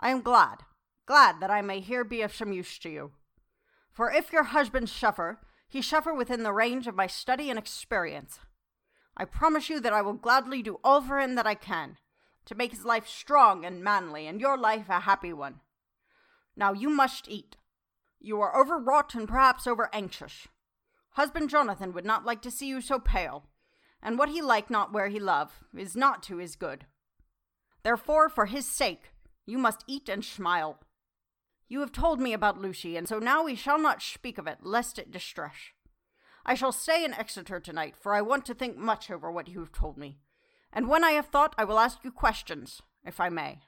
I 0.00 0.10
am 0.10 0.20
glad, 0.20 0.58
glad 1.06 1.40
that 1.40 1.50
I 1.50 1.62
may 1.62 1.80
here 1.80 2.04
be 2.04 2.22
of 2.22 2.34
some 2.34 2.52
use 2.52 2.78
to 2.80 2.90
you. 2.90 3.12
For 3.92 4.10
if 4.10 4.32
your 4.32 4.44
husband 4.44 4.88
suffer, 4.88 5.40
he 5.68 5.82
suffer 5.82 6.12
within 6.12 6.42
the 6.42 6.52
range 6.52 6.86
of 6.86 6.96
my 6.96 7.06
study 7.06 7.50
and 7.50 7.58
experience. 7.58 8.40
I 9.16 9.24
promise 9.24 9.68
you 9.68 9.78
that 9.80 9.92
I 9.92 10.02
will 10.02 10.14
gladly 10.14 10.62
do 10.62 10.80
all 10.82 11.00
for 11.00 11.20
him 11.20 11.34
that 11.36 11.46
I 11.46 11.54
can, 11.54 11.98
to 12.46 12.54
make 12.54 12.72
his 12.72 12.84
life 12.84 13.06
strong 13.06 13.64
and 13.64 13.82
manly, 13.82 14.26
and 14.26 14.40
your 14.40 14.58
life 14.58 14.88
a 14.88 15.00
happy 15.00 15.32
one. 15.32 15.60
Now 16.56 16.72
you 16.72 16.90
must 16.90 17.28
eat. 17.28 17.56
You 18.20 18.40
are 18.40 18.58
overwrought 18.58 19.14
and 19.14 19.28
perhaps 19.28 19.66
over 19.66 19.88
anxious. 19.92 20.48
Husband 21.12 21.50
Jonathan 21.50 21.92
would 21.92 22.04
not 22.04 22.24
like 22.24 22.42
to 22.42 22.50
see 22.50 22.66
you 22.66 22.80
so 22.80 22.98
pale, 22.98 23.44
and 24.02 24.18
what 24.18 24.30
he 24.30 24.40
like 24.40 24.70
not 24.70 24.92
where 24.92 25.08
he 25.08 25.20
love 25.20 25.64
is 25.76 25.94
not 25.94 26.22
to 26.24 26.38
his 26.38 26.56
good. 26.56 26.86
Therefore, 27.82 28.28
for 28.28 28.46
his 28.46 28.66
sake, 28.66 29.12
you 29.44 29.58
must 29.58 29.84
eat 29.86 30.08
and 30.08 30.24
smile. 30.24 30.80
You 31.68 31.80
have 31.80 31.92
told 31.92 32.20
me 32.20 32.32
about 32.32 32.60
Lucy, 32.60 32.96
and 32.96 33.08
so 33.08 33.18
now 33.18 33.44
we 33.44 33.54
shall 33.54 33.78
not 33.78 34.02
speak 34.02 34.38
of 34.38 34.46
it, 34.46 34.58
lest 34.62 34.98
it 34.98 35.10
distress. 35.10 35.54
I 36.44 36.54
shall 36.54 36.72
stay 36.72 37.04
in 37.04 37.14
Exeter 37.14 37.60
tonight, 37.60 37.94
for 37.96 38.14
I 38.14 38.20
want 38.20 38.44
to 38.46 38.54
think 38.54 38.76
much 38.76 39.10
over 39.10 39.30
what 39.30 39.48
you 39.48 39.60
have 39.60 39.72
told 39.72 39.96
me. 39.96 40.18
And 40.72 40.88
when 40.88 41.04
I 41.04 41.12
have 41.12 41.26
thought, 41.26 41.54
I 41.58 41.64
will 41.64 41.78
ask 41.78 41.98
you 42.02 42.10
questions, 42.10 42.80
if 43.04 43.20
I 43.20 43.28
may. 43.28 43.60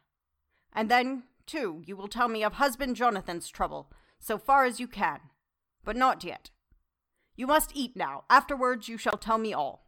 And 0.73 0.91
then, 0.91 1.25
too, 1.47 1.83
you 1.85 1.97
will 1.97 2.09
tell 2.09 2.29
me 2.29 2.43
of 2.43 2.55
husband 2.55 2.97
Jonathan's 2.97 3.49
trouble, 3.49 3.91
so 4.19 4.39
far 4.39 4.65
as 4.65 4.81
you 4.81 4.89
can. 4.89 5.21
But 5.85 5.97
not 5.97 6.25
yet. 6.25 6.51
You 7.37 7.47
must 7.47 7.73
eat 7.75 7.95
now. 7.95 8.25
Afterwards, 8.31 8.89
you 8.89 8.97
shall 8.97 9.19
tell 9.19 9.39
me 9.39 9.53
all. 9.53 9.87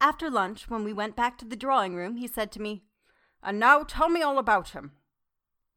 After 0.00 0.30
lunch, 0.30 0.68
when 0.68 0.82
we 0.82 0.92
went 0.92 1.14
back 1.14 1.36
to 1.38 1.44
the 1.44 1.56
drawing 1.56 1.94
room, 1.94 2.16
he 2.16 2.26
said 2.26 2.50
to 2.52 2.62
me, 2.62 2.82
And 3.42 3.60
now 3.60 3.82
tell 3.82 4.08
me 4.08 4.22
all 4.22 4.38
about 4.38 4.70
him. 4.70 4.92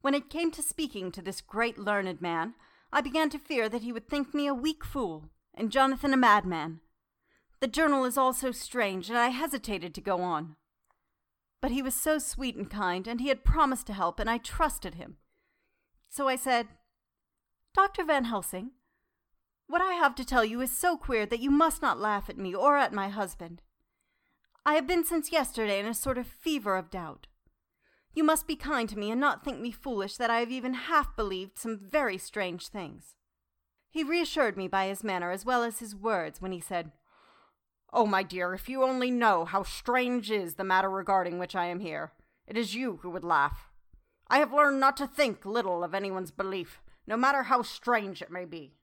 When 0.02 0.14
it 0.14 0.30
came 0.30 0.50
to 0.52 0.62
speaking 0.62 1.12
to 1.12 1.22
this 1.22 1.42
great 1.42 1.78
learned 1.78 2.22
man, 2.22 2.56
I 2.92 3.02
began 3.02 3.30
to 3.32 3.40
fear 3.40 3.70
that 3.70 3.82
he 3.84 3.92
would 3.92 4.08
think 4.08 4.34
me 4.34 4.48
a 4.48 4.54
weak 4.54 4.84
fool, 4.84 5.30
and 5.54 5.72
Jonathan 5.72 6.14
a 6.14 6.18
madman. 6.18 6.80
The 7.64 7.70
journal 7.70 8.04
is 8.04 8.18
all 8.18 8.34
so 8.34 8.52
strange, 8.52 9.08
and 9.08 9.18
I 9.18 9.30
hesitated 9.30 9.96
to 9.96 10.02
go 10.02 10.20
on. 10.20 10.58
But 11.62 11.72
he 11.72 11.82
was 11.82 11.96
so 11.96 12.20
sweet 12.20 12.58
and 12.58 12.70
kind, 12.70 13.08
and 13.08 13.22
he 13.22 13.30
had 13.30 13.46
promised 13.46 13.88
to 13.88 13.94
help, 13.94 14.20
and 14.20 14.30
I 14.30 14.38
trusted 14.38 14.96
him. 14.96 15.16
So 16.10 16.28
I 16.28 16.36
said, 16.36 16.68
Dr. 17.74 18.04
Van 18.04 18.26
Helsing, 18.26 18.72
what 19.68 19.82
I 19.82 19.94
have 19.94 20.14
to 20.16 20.26
tell 20.26 20.44
you 20.44 20.60
is 20.60 20.78
so 20.78 20.98
queer 20.98 21.26
that 21.26 21.40
you 21.40 21.50
must 21.50 21.82
not 21.82 22.02
laugh 22.02 22.30
at 22.30 22.38
me 22.38 22.54
or 22.54 22.76
at 22.76 22.92
my 22.92 23.08
husband. 23.08 23.62
I 24.66 24.74
have 24.74 24.86
been 24.86 25.06
since 25.06 25.32
yesterday 25.32 25.80
in 25.80 25.86
a 25.86 25.94
sort 25.94 26.18
of 26.18 26.28
fever 26.28 26.76
of 26.76 26.92
doubt. 26.92 27.28
You 28.14 28.26
must 28.26 28.46
be 28.46 28.58
kind 28.58 28.90
to 28.90 29.00
me 29.00 29.10
and 29.10 29.22
not 29.22 29.46
think 29.46 29.62
me 29.62 29.72
foolish 29.72 30.18
that 30.18 30.30
I 30.30 30.42
have 30.42 30.52
even 30.52 30.74
half 30.74 31.16
believed 31.16 31.58
some 31.58 31.80
very 31.80 32.18
strange 32.18 32.68
things. 32.68 33.16
He 33.90 34.04
reassured 34.04 34.58
me 34.58 34.68
by 34.68 34.88
his 34.88 35.02
manner 35.02 35.32
as 35.32 35.46
well 35.46 35.64
as 35.64 35.80
his 35.80 35.96
words 35.96 36.42
when 36.42 36.52
he 36.52 36.60
said, 36.60 36.92
Oh, 37.96 38.08
my 38.08 38.24
dear, 38.24 38.56
if 38.56 38.68
you 38.68 38.82
only 38.82 39.12
know 39.12 39.46
how 39.46 39.62
strange 39.62 40.32
is 40.32 40.56
the 40.56 40.64
matter 40.64 40.90
regarding 40.90 41.38
which 41.38 41.56
I 41.56 41.68
am 41.68 41.80
here, 41.80 42.12
it 42.48 42.58
is 42.58 42.74
you 42.74 42.98
who 43.04 43.12
would 43.12 43.24
laugh. 43.24 43.70
I 44.28 44.40
have 44.40 44.52
learned 44.52 44.80
not 44.80 44.98
to 44.98 45.06
think 45.06 45.46
little 45.46 45.84
of 45.84 45.94
anyone's 45.94 46.32
belief, 46.32 46.82
no 47.06 47.16
matter 47.16 47.44
how 47.44 47.62
strange 47.62 48.20
it 48.24 48.32
may 48.32 48.46
be. 48.46 48.74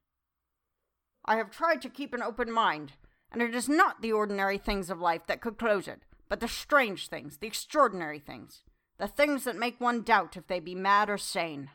I 1.24 1.36
have 1.36 1.50
tried 1.50 1.82
to 1.82 1.88
keep 1.88 2.14
an 2.14 2.22
open 2.22 2.52
mind, 2.52 2.92
and 3.32 3.42
it 3.42 3.52
is 3.52 3.68
not 3.68 4.00
the 4.00 4.12
ordinary 4.12 4.58
things 4.58 4.90
of 4.90 5.00
life 5.00 5.22
that 5.26 5.40
could 5.40 5.58
close 5.58 5.88
it, 5.88 6.02
but 6.28 6.38
the 6.38 6.46
strange 6.46 7.08
things, 7.08 7.38
the 7.38 7.48
extraordinary 7.48 8.20
things, 8.20 8.62
the 8.96 9.08
things 9.08 9.42
that 9.42 9.56
make 9.56 9.80
one 9.80 10.02
doubt 10.02 10.36
if 10.36 10.46
they 10.46 10.60
be 10.60 10.76
mad 10.76 11.10
or 11.10 11.18
sane. 11.18 11.70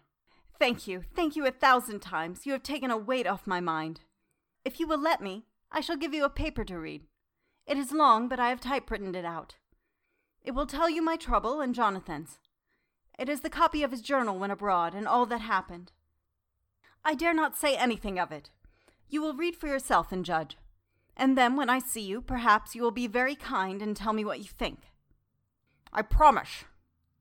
Thank 0.57 0.87
you, 0.87 1.03
thank 1.13 1.35
you 1.35 1.45
a 1.45 1.51
thousand 1.51 1.99
times. 1.99 2.45
You 2.45 2.53
have 2.53 2.63
taken 2.63 2.91
a 2.91 2.97
weight 2.97 3.27
off 3.27 3.45
my 3.45 3.59
mind. 3.59 3.99
If 4.63 4.79
you 4.79 4.87
will 4.87 5.01
let 5.01 5.19
me, 5.19 5.43
I 5.69 5.81
shall 5.81 5.97
give 5.97 6.13
you 6.13 6.23
a 6.23 6.29
paper 6.29 6.63
to 6.63 6.79
read. 6.79 7.03
It 7.67 7.77
is 7.77 7.91
long, 7.91 8.27
but 8.27 8.39
I 8.39 8.49
have 8.49 8.61
typewritten 8.61 9.15
it 9.15 9.25
out. 9.25 9.55
It 10.43 10.51
will 10.51 10.67
tell 10.67 10.89
you 10.89 11.01
my 11.01 11.15
trouble 11.15 11.61
and 11.61 11.73
Jonathan's. 11.73 12.39
It 13.17 13.29
is 13.29 13.41
the 13.41 13.49
copy 13.49 13.81
of 13.81 13.91
his 13.91 14.01
journal 14.01 14.37
when 14.37 14.51
abroad, 14.51 14.93
and 14.93 15.07
all 15.07 15.25
that 15.25 15.41
happened. 15.41 15.91
I 17.03 17.15
dare 17.15 17.33
not 17.33 17.57
say 17.57 17.75
anything 17.75 18.19
of 18.19 18.31
it. 18.31 18.51
You 19.09 19.21
will 19.21 19.33
read 19.33 19.55
for 19.55 19.67
yourself 19.67 20.11
and 20.11 20.25
judge. 20.25 20.57
And 21.17 21.37
then, 21.37 21.55
when 21.55 21.69
I 21.69 21.79
see 21.79 22.01
you, 22.01 22.21
perhaps 22.21 22.75
you 22.75 22.81
will 22.81 22.91
be 22.91 23.07
very 23.07 23.35
kind 23.35 23.81
and 23.81 23.95
tell 23.95 24.13
me 24.13 24.25
what 24.25 24.39
you 24.39 24.45
think. 24.45 24.91
I 25.93 26.01
promise, 26.01 26.65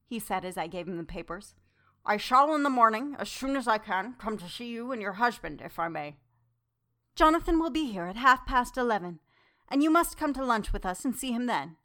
he 0.06 0.18
said 0.18 0.44
as 0.44 0.56
I 0.58 0.66
gave 0.66 0.88
him 0.88 0.96
the 0.96 1.04
papers. 1.04 1.54
I 2.04 2.16
shall 2.16 2.54
in 2.54 2.64
the 2.64 2.70
morning, 2.70 3.16
as 3.18 3.30
soon 3.30 3.56
as 3.56 3.68
I 3.68 3.78
can, 3.78 4.14
come 4.18 4.36
to 4.38 4.48
see 4.48 4.66
you 4.66 4.92
and 4.92 5.00
your 5.00 5.12
husband, 5.14 5.62
if 5.64 5.78
I 5.78 5.88
may. 5.88 6.16
Jonathan 7.14 7.60
will 7.60 7.70
be 7.70 7.92
here 7.92 8.06
at 8.06 8.16
half 8.16 8.44
past 8.44 8.76
eleven, 8.76 9.20
and 9.68 9.82
you 9.82 9.90
must 9.90 10.16
come 10.16 10.32
to 10.34 10.44
lunch 10.44 10.72
with 10.72 10.84
us 10.84 11.04
and 11.04 11.14
see 11.14 11.32
him 11.32 11.46
then. 11.46 11.76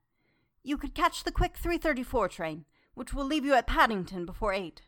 You 0.63 0.77
could 0.77 0.93
catch 0.93 1.23
the 1.23 1.31
quick 1.31 1.57
334 1.57 2.29
train, 2.29 2.65
which 2.93 3.13
will 3.13 3.25
leave 3.25 3.45
you 3.45 3.53
at 3.53 3.67
Paddington 3.67 4.25
before 4.25 4.53
eight. 4.53 4.81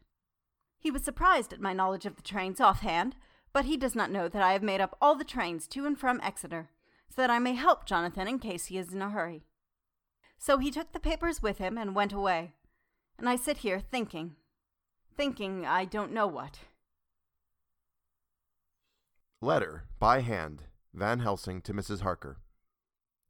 He 0.79 0.91
was 0.91 1.03
surprised 1.03 1.53
at 1.53 1.61
my 1.61 1.73
knowledge 1.73 2.05
of 2.05 2.15
the 2.15 2.21
trains 2.21 2.59
offhand, 2.59 3.15
but 3.53 3.65
he 3.65 3.77
does 3.77 3.95
not 3.95 4.11
know 4.11 4.27
that 4.27 4.41
I 4.41 4.53
have 4.53 4.63
made 4.63 4.81
up 4.81 4.97
all 5.01 5.15
the 5.15 5.23
trains 5.23 5.67
to 5.69 5.85
and 5.85 5.97
from 5.97 6.19
Exeter, 6.21 6.69
so 7.07 7.21
that 7.21 7.29
I 7.29 7.39
may 7.39 7.53
help 7.53 7.85
Jonathan 7.85 8.27
in 8.27 8.39
case 8.39 8.65
he 8.65 8.77
is 8.77 8.93
in 8.93 9.01
a 9.01 9.09
hurry. 9.09 9.43
So 10.37 10.57
he 10.57 10.71
took 10.71 10.91
the 10.91 10.99
papers 10.99 11.41
with 11.41 11.59
him 11.59 11.77
and 11.77 11.95
went 11.95 12.13
away, 12.13 12.53
and 13.17 13.29
I 13.29 13.35
sit 13.35 13.57
here 13.57 13.79
thinking, 13.79 14.35
thinking 15.15 15.65
I 15.65 15.85
don't 15.85 16.13
know 16.13 16.27
what. 16.27 16.59
Letter 19.39 19.85
by 19.99 20.21
hand, 20.21 20.63
Van 20.93 21.19
Helsing 21.19 21.61
to 21.61 21.73
Mrs. 21.73 22.01
Harker. 22.01 22.37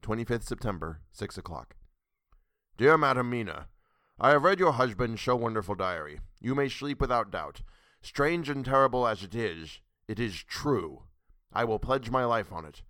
25th 0.02 0.44
September, 0.44 1.00
6 1.12 1.38
o'clock. 1.38 1.76
Dear 2.78 2.98
Madam 2.98 3.30
Mina, 3.30 3.68
I 4.20 4.32
have 4.32 4.44
read 4.44 4.60
your 4.60 4.74
husband's 4.74 5.22
so 5.22 5.36
wonderful 5.36 5.76
diary. 5.76 6.20
You 6.40 6.56
may 6.56 6.70
sleep 6.70 7.00
without 7.00 7.32
doubt. 7.32 7.62
Strange 8.02 8.50
and 8.50 8.66
terrible 8.66 9.08
as 9.08 9.22
it 9.24 9.36
is, 9.36 9.80
it 10.08 10.20
is 10.20 10.44
true. 10.44 11.04
I 11.54 11.66
will 11.66 11.78
pledge 11.78 12.10
my 12.10 12.26
life 12.26 12.52
on 12.52 12.66
it. 12.66 12.82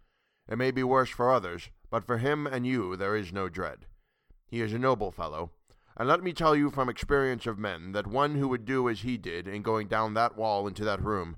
It 0.47 0.57
may 0.57 0.71
be 0.71 0.83
worse 0.83 1.09
for 1.09 1.31
others, 1.31 1.69
but 1.89 2.05
for 2.05 2.17
him 2.17 2.47
and 2.47 2.65
you 2.65 2.95
there 2.95 3.15
is 3.15 3.33
no 3.33 3.49
dread. 3.49 3.87
He 4.45 4.61
is 4.61 4.71
a 4.71 4.79
noble 4.79 5.11
fellow, 5.11 5.51
and 5.97 6.07
let 6.07 6.23
me 6.23 6.31
tell 6.31 6.55
you 6.55 6.71
from 6.71 6.87
experience 6.87 7.45
of 7.45 7.59
men 7.59 7.91
that 7.91 8.07
one 8.07 8.35
who 8.35 8.47
would 8.47 8.65
do 8.65 8.87
as 8.87 9.01
he 9.01 9.17
did 9.17 9.47
in 9.47 9.61
going 9.61 9.87
down 9.87 10.13
that 10.13 10.37
wall 10.37 10.65
into 10.67 10.85
that 10.85 11.03
room, 11.03 11.35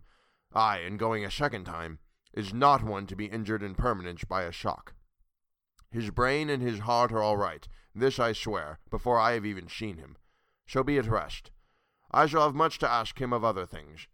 ay, 0.53 0.77
and 0.79 0.99
going 0.99 1.25
a 1.25 1.31
second 1.31 1.65
time, 1.65 1.97
is 2.33 2.53
not 2.53 2.83
one 2.83 3.07
to 3.07 3.15
be 3.15 3.25
injured 3.25 3.63
in 3.63 3.73
permanence 3.73 4.23
by 4.23 4.43
a 4.43 4.51
shock. 4.51 4.93
His 5.93 6.09
brain 6.09 6.49
and 6.49 6.63
his 6.63 6.79
heart 6.79 7.11
are 7.11 7.21
all 7.21 7.37
right, 7.37 7.67
this 7.93 8.17
I 8.17 8.33
swear, 8.33 8.79
before 8.89 9.19
I 9.19 9.33
have 9.33 9.45
even 9.45 9.69
seen 9.69 9.97
him. 9.97 10.17
So 10.65 10.83
be 10.83 10.97
at 10.97 11.05
rest. 11.05 11.51
I 12.11 12.25
shall 12.25 12.41
have 12.41 12.55
much 12.55 12.79
to 12.79 12.89
ask 12.89 13.21
him 13.21 13.31
of 13.31 13.43
other 13.43 13.67
things. 13.67 14.07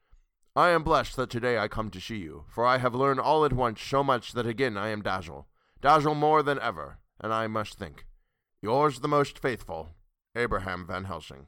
I 0.57 0.71
am 0.71 0.83
blessed 0.83 1.15
that 1.15 1.29
today 1.29 1.57
I 1.57 1.69
come 1.69 1.89
to 1.91 2.01
see 2.01 2.17
you, 2.17 2.43
for 2.49 2.65
I 2.65 2.79
have 2.79 2.93
learned 2.93 3.21
all 3.21 3.45
at 3.45 3.53
once 3.53 3.81
so 3.81 4.03
much 4.03 4.33
that 4.33 4.45
again 4.45 4.75
I 4.77 4.89
am 4.89 5.01
dazzled, 5.01 5.45
dazzled 5.81 6.17
more 6.17 6.43
than 6.43 6.59
ever, 6.59 6.99
and 7.17 7.33
I 7.33 7.47
must 7.47 7.79
think. 7.79 8.05
Yours 8.61 8.99
the 8.99 9.07
most 9.07 9.39
faithful, 9.39 9.91
Abraham 10.35 10.85
Van 10.85 11.05
Helsing. 11.05 11.47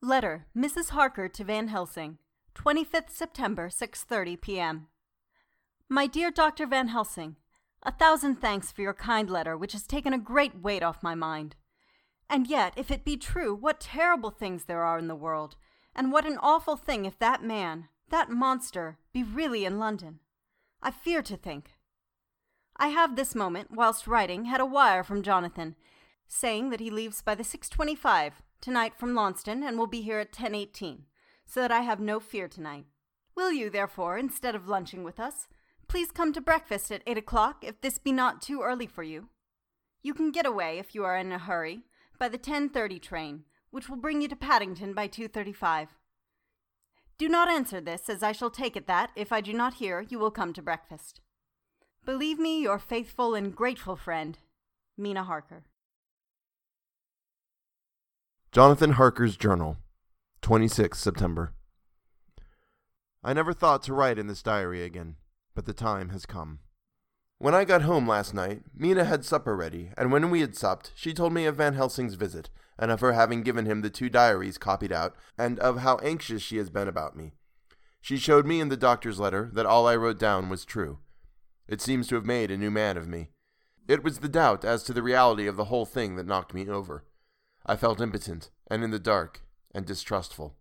Letter, 0.00 0.46
Mrs. 0.56 0.90
Harker 0.90 1.28
to 1.28 1.44
Van 1.44 1.68
Helsing, 1.68 2.16
25th 2.54 3.10
September, 3.10 3.68
6:30 3.68 4.40
p.m. 4.40 4.86
My 5.90 6.06
dear 6.06 6.30
Dr. 6.30 6.66
Van 6.66 6.88
Helsing, 6.88 7.36
a 7.82 7.92
thousand 7.92 8.36
thanks 8.36 8.70
for 8.70 8.82
your 8.82 8.94
kind 8.94 9.30
letter, 9.30 9.56
which 9.56 9.72
has 9.72 9.86
taken 9.86 10.12
a 10.12 10.18
great 10.18 10.60
weight 10.60 10.82
off 10.82 11.02
my 11.02 11.14
mind. 11.14 11.56
And 12.28 12.46
yet, 12.46 12.74
if 12.76 12.90
it 12.90 13.04
be 13.04 13.16
true, 13.16 13.54
what 13.54 13.80
terrible 13.80 14.30
things 14.30 14.64
there 14.64 14.82
are 14.82 14.98
in 14.98 15.08
the 15.08 15.14
world, 15.14 15.56
and 15.94 16.12
what 16.12 16.26
an 16.26 16.38
awful 16.40 16.76
thing 16.76 17.04
if 17.04 17.18
that 17.18 17.42
man, 17.42 17.88
that 18.10 18.30
monster, 18.30 18.98
be 19.12 19.22
really 19.22 19.64
in 19.64 19.78
London. 19.78 20.20
I 20.82 20.90
fear 20.90 21.22
to 21.22 21.36
think. 21.36 21.72
I 22.76 22.88
have 22.88 23.16
this 23.16 23.34
moment, 23.34 23.70
whilst 23.70 24.06
writing, 24.06 24.44
had 24.46 24.60
a 24.60 24.66
wire 24.66 25.02
from 25.02 25.22
Jonathan, 25.22 25.74
saying 26.28 26.70
that 26.70 26.80
he 26.80 26.90
leaves 26.90 27.22
by 27.22 27.34
the 27.34 27.42
6.25 27.42 28.32
tonight 28.60 28.94
from 28.96 29.14
Launceston 29.14 29.62
and 29.62 29.78
will 29.78 29.86
be 29.86 30.02
here 30.02 30.18
at 30.18 30.32
10.18, 30.32 31.00
so 31.46 31.60
that 31.60 31.72
I 31.72 31.80
have 31.80 32.00
no 32.00 32.20
fear 32.20 32.46
tonight. 32.46 32.84
Will 33.34 33.52
you, 33.52 33.70
therefore, 33.70 34.16
instead 34.16 34.54
of 34.54 34.68
lunching 34.68 35.02
with 35.02 35.18
us, 35.18 35.48
Please 35.90 36.12
come 36.12 36.32
to 36.32 36.40
breakfast 36.40 36.92
at 36.92 37.02
eight 37.04 37.18
o'clock 37.18 37.64
if 37.64 37.80
this 37.80 37.98
be 37.98 38.12
not 38.12 38.40
too 38.40 38.62
early 38.62 38.86
for 38.86 39.02
you. 39.02 39.28
You 40.04 40.14
can 40.14 40.30
get 40.30 40.46
away, 40.46 40.78
if 40.78 40.94
you 40.94 41.02
are 41.04 41.16
in 41.16 41.32
a 41.32 41.38
hurry, 41.38 41.80
by 42.16 42.28
the 42.28 42.38
10.30 42.38 43.02
train, 43.02 43.42
which 43.72 43.88
will 43.88 43.96
bring 43.96 44.22
you 44.22 44.28
to 44.28 44.36
Paddington 44.36 44.94
by 44.94 45.08
2.35. 45.08 45.88
Do 47.18 47.28
not 47.28 47.48
answer 47.48 47.80
this, 47.80 48.08
as 48.08 48.22
I 48.22 48.30
shall 48.30 48.50
take 48.50 48.76
it 48.76 48.86
that, 48.86 49.10
if 49.16 49.32
I 49.32 49.40
do 49.40 49.52
not 49.52 49.74
hear, 49.74 50.06
you 50.08 50.20
will 50.20 50.30
come 50.30 50.52
to 50.52 50.62
breakfast. 50.62 51.22
Believe 52.04 52.38
me, 52.38 52.62
your 52.62 52.78
faithful 52.78 53.34
and 53.34 53.52
grateful 53.52 53.96
friend, 53.96 54.38
Mina 54.96 55.24
Harker. 55.24 55.64
Jonathan 58.52 58.92
Harker's 58.92 59.36
Journal, 59.36 59.76
26 60.40 60.96
September. 60.96 61.52
I 63.24 63.32
never 63.32 63.52
thought 63.52 63.82
to 63.82 63.92
write 63.92 64.20
in 64.20 64.28
this 64.28 64.44
diary 64.44 64.84
again, 64.84 65.16
but 65.54 65.66
the 65.66 65.72
time 65.72 66.10
has 66.10 66.26
come. 66.26 66.60
When 67.38 67.54
I 67.54 67.64
got 67.64 67.82
home 67.82 68.06
last 68.06 68.34
night, 68.34 68.62
Mina 68.74 69.04
had 69.04 69.24
supper 69.24 69.56
ready, 69.56 69.92
and 69.96 70.12
when 70.12 70.30
we 70.30 70.42
had 70.42 70.54
supped, 70.54 70.92
she 70.94 71.14
told 71.14 71.32
me 71.32 71.46
of 71.46 71.56
Van 71.56 71.72
Helsing's 71.72 72.14
visit, 72.14 72.50
and 72.78 72.90
of 72.90 73.00
her 73.00 73.12
having 73.12 73.42
given 73.42 73.64
him 73.64 73.80
the 73.80 73.88
two 73.88 74.10
diaries 74.10 74.58
copied 74.58 74.92
out, 74.92 75.16
and 75.38 75.58
of 75.58 75.78
how 75.78 75.96
anxious 75.98 76.42
she 76.42 76.58
has 76.58 76.68
been 76.68 76.86
about 76.86 77.16
me. 77.16 77.32
She 78.02 78.18
showed 78.18 78.46
me 78.46 78.60
in 78.60 78.68
the 78.68 78.76
doctor's 78.76 79.18
letter 79.18 79.50
that 79.54 79.66
all 79.66 79.86
I 79.86 79.96
wrote 79.96 80.18
down 80.18 80.48
was 80.48 80.64
true. 80.64 80.98
It 81.66 81.80
seems 81.80 82.08
to 82.08 82.14
have 82.14 82.26
made 82.26 82.50
a 82.50 82.58
new 82.58 82.70
man 82.70 82.96
of 82.96 83.08
me. 83.08 83.30
It 83.88 84.04
was 84.04 84.18
the 84.18 84.28
doubt 84.28 84.64
as 84.64 84.82
to 84.84 84.92
the 84.92 85.02
reality 85.02 85.46
of 85.46 85.56
the 85.56 85.64
whole 85.64 85.86
thing 85.86 86.16
that 86.16 86.26
knocked 86.26 86.52
me 86.52 86.68
over. 86.68 87.04
I 87.64 87.76
felt 87.76 88.00
impotent, 88.00 88.50
and 88.70 88.84
in 88.84 88.90
the 88.90 88.98
dark, 88.98 89.42
and 89.74 89.86
distrustful. 89.86 90.56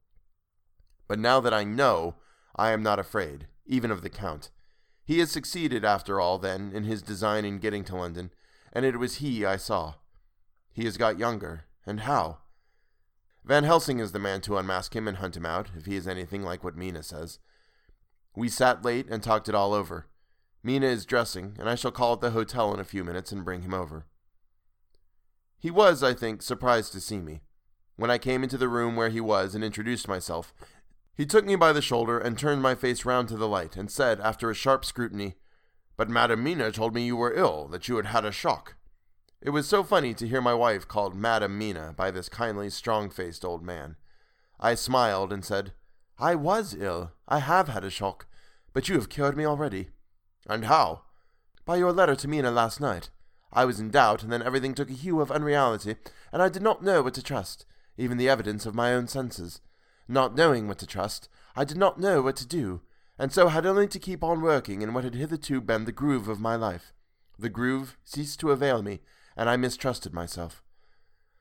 But 1.07 1.19
now 1.19 1.39
that 1.39 1.53
I 1.53 1.63
know, 1.63 2.15
I 2.55 2.71
am 2.71 2.83
not 2.83 2.99
afraid, 2.99 3.47
even 3.65 3.91
of 3.91 4.01
the 4.01 4.09
Count. 4.09 4.49
He 5.09 5.17
has 5.21 5.31
succeeded, 5.31 5.83
after 5.83 6.21
all, 6.21 6.37
then, 6.37 6.71
in 6.71 6.83
his 6.83 7.01
design 7.01 7.43
in 7.43 7.57
getting 7.57 7.83
to 7.85 7.95
London, 7.95 8.29
and 8.71 8.85
it 8.85 8.99
was 8.99 9.15
he 9.15 9.43
I 9.43 9.57
saw. 9.57 9.95
He 10.71 10.85
has 10.85 10.97
got 10.97 11.17
younger, 11.17 11.65
and 11.83 12.01
how? 12.01 12.41
Van 13.43 13.63
Helsing 13.63 13.97
is 13.97 14.11
the 14.11 14.19
man 14.19 14.39
to 14.41 14.55
unmask 14.55 14.95
him 14.95 15.07
and 15.07 15.17
hunt 15.17 15.35
him 15.35 15.47
out, 15.47 15.71
if 15.75 15.87
he 15.87 15.95
is 15.95 16.07
anything 16.07 16.43
like 16.43 16.63
what 16.63 16.77
Mina 16.77 17.01
says. 17.01 17.39
We 18.35 18.49
sat 18.49 18.85
late 18.85 19.07
and 19.09 19.23
talked 19.23 19.49
it 19.49 19.55
all 19.55 19.73
over. 19.73 20.05
Mina 20.61 20.85
is 20.85 21.07
dressing, 21.07 21.55
and 21.57 21.67
I 21.67 21.73
shall 21.73 21.89
call 21.89 22.13
at 22.13 22.21
the 22.21 22.29
hotel 22.29 22.71
in 22.71 22.79
a 22.79 22.83
few 22.83 23.03
minutes 23.03 23.31
and 23.31 23.43
bring 23.43 23.63
him 23.63 23.73
over. 23.73 24.05
He 25.57 25.71
was, 25.71 26.03
I 26.03 26.13
think, 26.13 26.43
surprised 26.43 26.93
to 26.93 27.01
see 27.01 27.17
me. 27.17 27.41
When 27.95 28.11
I 28.11 28.19
came 28.19 28.43
into 28.43 28.59
the 28.59 28.69
room 28.69 28.95
where 28.95 29.09
he 29.09 29.19
was 29.19 29.55
and 29.55 29.63
introduced 29.63 30.07
myself, 30.07 30.53
he 31.19 31.25
took 31.25 31.43
me 31.43 31.57
by 31.57 31.73
the 31.73 31.81
shoulder 31.81 32.17
and 32.17 32.37
turned 32.37 32.61
my 32.61 32.73
face 32.73 33.03
round 33.03 33.27
to 33.27 33.35
the 33.35 33.45
light, 33.45 33.75
and 33.75 33.91
said, 33.91 34.21
after 34.21 34.49
a 34.49 34.55
sharp 34.55 34.85
scrutiny, 34.85 35.35
But 35.97 36.09
Madam 36.09 36.41
Mina 36.41 36.71
told 36.71 36.95
me 36.95 37.05
you 37.05 37.17
were 37.17 37.33
ill, 37.33 37.67
that 37.71 37.89
you 37.89 37.97
had 37.97 38.05
had 38.05 38.23
a 38.23 38.31
shock. 38.31 38.77
It 39.41 39.49
was 39.49 39.67
so 39.67 39.83
funny 39.83 40.13
to 40.13 40.25
hear 40.25 40.39
my 40.39 40.53
wife 40.53 40.87
called 40.87 41.13
Madam 41.13 41.57
Mina 41.57 41.93
by 41.97 42.09
this 42.09 42.29
kindly, 42.29 42.69
strong 42.69 43.09
faced 43.09 43.43
old 43.43 43.65
man. 43.65 43.97
I 44.61 44.75
smiled 44.75 45.33
and 45.33 45.43
said, 45.43 45.73
I 46.17 46.35
was 46.35 46.73
ill. 46.73 47.11
I 47.27 47.39
have 47.39 47.67
had 47.67 47.83
a 47.83 47.89
shock, 47.89 48.25
but 48.71 48.87
you 48.87 48.95
have 48.95 49.09
cured 49.09 49.35
me 49.35 49.43
already. 49.43 49.89
And 50.47 50.63
how? 50.67 51.01
By 51.65 51.75
your 51.75 51.91
letter 51.91 52.15
to 52.15 52.29
Mina 52.29 52.49
last 52.49 52.79
night. 52.79 53.09
I 53.51 53.65
was 53.65 53.77
in 53.77 53.91
doubt, 53.91 54.23
and 54.23 54.31
then 54.31 54.41
everything 54.41 54.73
took 54.73 54.89
a 54.89 54.93
hue 54.93 55.19
of 55.19 55.31
unreality, 55.31 55.97
and 56.31 56.41
I 56.41 56.47
did 56.47 56.61
not 56.61 56.81
know 56.81 57.01
what 57.01 57.15
to 57.15 57.21
trust, 57.21 57.65
even 57.97 58.17
the 58.17 58.29
evidence 58.29 58.65
of 58.65 58.73
my 58.73 58.93
own 58.93 59.09
senses. 59.09 59.59
Not 60.11 60.35
knowing 60.35 60.67
what 60.67 60.79
to 60.79 60.87
trust, 60.87 61.29
I 61.55 61.63
did 61.63 61.77
not 61.77 61.99
know 61.99 62.23
what 62.23 62.35
to 62.37 62.47
do, 62.47 62.81
and 63.19 63.31
so 63.31 63.47
had 63.49 63.67
only 63.67 63.87
to 63.89 63.99
keep 63.99 64.23
on 64.23 64.41
working 64.41 64.81
in 64.81 64.91
what 64.91 65.03
had 65.03 65.13
hitherto 65.13 65.61
been 65.61 65.85
the 65.85 65.91
groove 65.91 66.27
of 66.27 66.39
my 66.39 66.55
life. 66.55 66.93
The 67.37 67.47
groove 67.47 67.95
ceased 68.03 68.39
to 68.39 68.49
avail 68.49 68.81
me, 68.81 69.01
and 69.37 69.47
I 69.47 69.55
mistrusted 69.55 70.11
myself. 70.11 70.63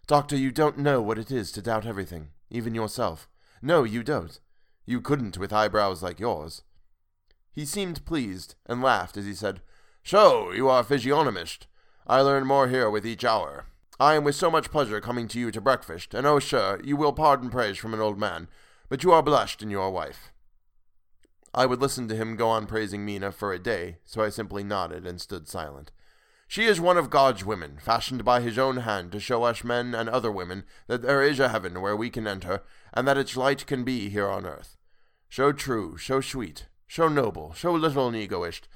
Doctor, 0.07 0.37
you 0.37 0.53
don't 0.53 0.77
know 0.77 1.01
what 1.01 1.19
it 1.19 1.31
is 1.31 1.51
to 1.53 1.63
doubt 1.63 1.87
everything, 1.87 2.29
even 2.51 2.75
yourself. 2.75 3.27
No, 3.63 3.85
you 3.85 4.03
don't. 4.03 4.39
You 4.85 5.01
couldn't 5.01 5.39
with 5.39 5.51
eyebrows 5.51 6.03
like 6.03 6.21
yours. 6.21 6.63
He 7.51 7.65
seemed 7.65 8.05
pleased, 8.05 8.55
and 8.67 8.83
laughed 8.83 9.17
as 9.17 9.25
he 9.25 9.35
said, 9.35 9.63
So, 10.05 10.53
you 10.53 10.69
are 10.69 10.85
physiognomist. 10.85 11.67
I 12.07 12.21
learn 12.21 12.47
more 12.47 12.69
here 12.69 12.91
with 12.91 13.07
each 13.07 13.25
hour. 13.25 13.65
I 14.01 14.15
am 14.15 14.23
with 14.23 14.37
so 14.37 14.49
much 14.49 14.71
pleasure 14.71 15.01
coming 15.01 15.27
to 15.29 15.41
you 15.41 15.51
to 15.51 15.61
breakfast, 15.61 16.15
and 16.15 16.25
oh, 16.25 16.39
sir, 16.39 16.81
you 16.85 16.97
will 16.97 17.13
pardon 17.13 17.51
praise 17.51 17.79
from 17.79 17.95
an 17.95 18.01
old 18.01 18.17
man, 18.17 18.47
but 18.89 19.03
you 19.03 19.11
are 19.11 19.25
blushed 19.25 19.61
in 19.61 19.71
your 19.71 19.91
wife. 19.91 20.33
I 21.53 21.67
would 21.67 21.81
listen 21.81 22.07
to 22.07 22.15
him 22.15 22.37
go 22.37 22.49
on 22.49 22.67
praising 22.67 23.05
Mina 23.05 23.33
for 23.33 23.53
a 23.53 23.59
day, 23.59 23.97
so 24.05 24.23
I 24.23 24.29
simply 24.29 24.63
nodded 24.63 25.05
and 25.05 25.21
stood 25.21 25.49
silent. 25.49 25.91
She 26.47 26.67
is 26.67 26.81
one 26.81 26.97
of 26.97 27.11
God's 27.11 27.45
women, 27.45 27.79
fashioned 27.81 28.25
by 28.25 28.41
his 28.41 28.57
own 28.57 28.79
hand 28.79 29.11
to 29.13 29.21
show 29.21 29.43
us 29.43 29.65
men 29.65 29.97
and 29.97 30.09
other 30.09 30.31
women 30.31 30.63
that 30.87 31.03
there 31.03 31.23
is 31.23 31.41
a 31.41 31.49
heaven 31.49 31.81
where 31.81 31.97
we 31.97 32.09
can 32.09 32.29
enter, 32.29 32.63
and 32.95 33.07
that 33.09 33.19
its 33.19 33.37
light 33.37 33.67
can 33.67 33.83
be 33.83 34.11
here 34.11 34.29
on 34.29 34.47
earth. 34.47 34.77
So 35.29 35.51
true, 35.51 35.99
so 35.99 36.21
sweet, 36.21 36.67
so 36.87 37.09
noble, 37.09 37.53
so 37.57 37.73
little 37.73 38.07
and 38.07 38.17
egoist, 38.17 38.69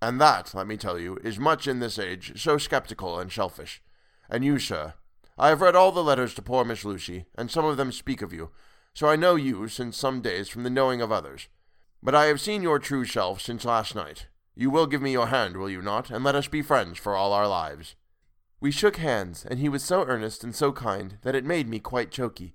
and 0.00 0.18
that, 0.22 0.54
let 0.54 0.66
me 0.66 0.78
tell 0.78 0.98
you, 0.98 1.18
is 1.22 1.38
much 1.38 1.68
in 1.68 1.80
this 1.80 1.98
age 1.98 2.40
so 2.40 2.56
skeptical 2.56 3.18
and 3.18 3.30
selfish. 3.30 3.82
And 4.30 4.44
you, 4.44 4.58
sir, 4.60 4.94
I 5.36 5.48
have 5.48 5.60
read 5.60 5.74
all 5.74 5.90
the 5.90 6.04
letters 6.04 6.34
to 6.34 6.42
poor 6.42 6.64
Miss 6.64 6.84
Lucy, 6.84 7.24
and 7.34 7.50
some 7.50 7.64
of 7.64 7.76
them 7.76 7.90
speak 7.90 8.22
of 8.22 8.32
you, 8.32 8.50
so 8.94 9.08
I 9.08 9.16
know 9.16 9.34
you 9.34 9.66
since 9.66 9.96
some 9.96 10.20
days 10.20 10.48
from 10.48 10.62
the 10.62 10.70
knowing 10.70 11.02
of 11.02 11.10
others. 11.10 11.48
But 12.02 12.14
I 12.14 12.26
have 12.26 12.40
seen 12.40 12.62
your 12.62 12.78
true 12.78 13.04
self 13.04 13.40
since 13.40 13.64
last 13.64 13.94
night. 13.94 14.28
You 14.54 14.70
will 14.70 14.86
give 14.86 15.02
me 15.02 15.12
your 15.12 15.26
hand, 15.26 15.56
will 15.56 15.68
you 15.68 15.82
not, 15.82 16.10
and 16.10 16.22
let 16.22 16.34
us 16.34 16.46
be 16.46 16.62
friends 16.62 16.98
for 16.98 17.16
all 17.16 17.32
our 17.32 17.48
lives. 17.48 17.96
We 18.60 18.70
shook 18.70 18.96
hands, 18.96 19.44
and 19.48 19.58
he 19.58 19.68
was 19.68 19.82
so 19.82 20.04
earnest 20.04 20.44
and 20.44 20.54
so 20.54 20.70
kind 20.70 21.18
that 21.22 21.34
it 21.34 21.44
made 21.44 21.68
me 21.68 21.80
quite 21.80 22.10
choky. 22.10 22.54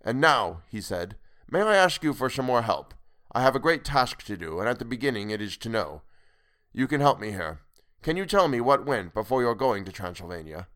And 0.00 0.20
now, 0.20 0.62
he 0.68 0.80
said, 0.80 1.16
may 1.50 1.60
I 1.60 1.76
ask 1.76 2.02
you 2.02 2.14
for 2.14 2.30
some 2.30 2.46
more 2.46 2.62
help? 2.62 2.94
I 3.32 3.42
have 3.42 3.56
a 3.56 3.60
great 3.60 3.84
task 3.84 4.22
to 4.24 4.36
do, 4.36 4.58
and 4.60 4.68
at 4.68 4.78
the 4.78 4.84
beginning 4.84 5.30
it 5.30 5.42
is 5.42 5.56
to 5.58 5.68
know. 5.68 6.02
You 6.72 6.86
can 6.86 7.00
help 7.00 7.20
me 7.20 7.32
here. 7.32 7.60
Can 8.02 8.16
you 8.16 8.24
tell 8.24 8.48
me 8.48 8.60
what 8.60 8.86
went 8.86 9.12
before 9.12 9.42
your 9.42 9.56
going 9.56 9.84
to 9.84 9.92
Transylvania? 9.92 10.68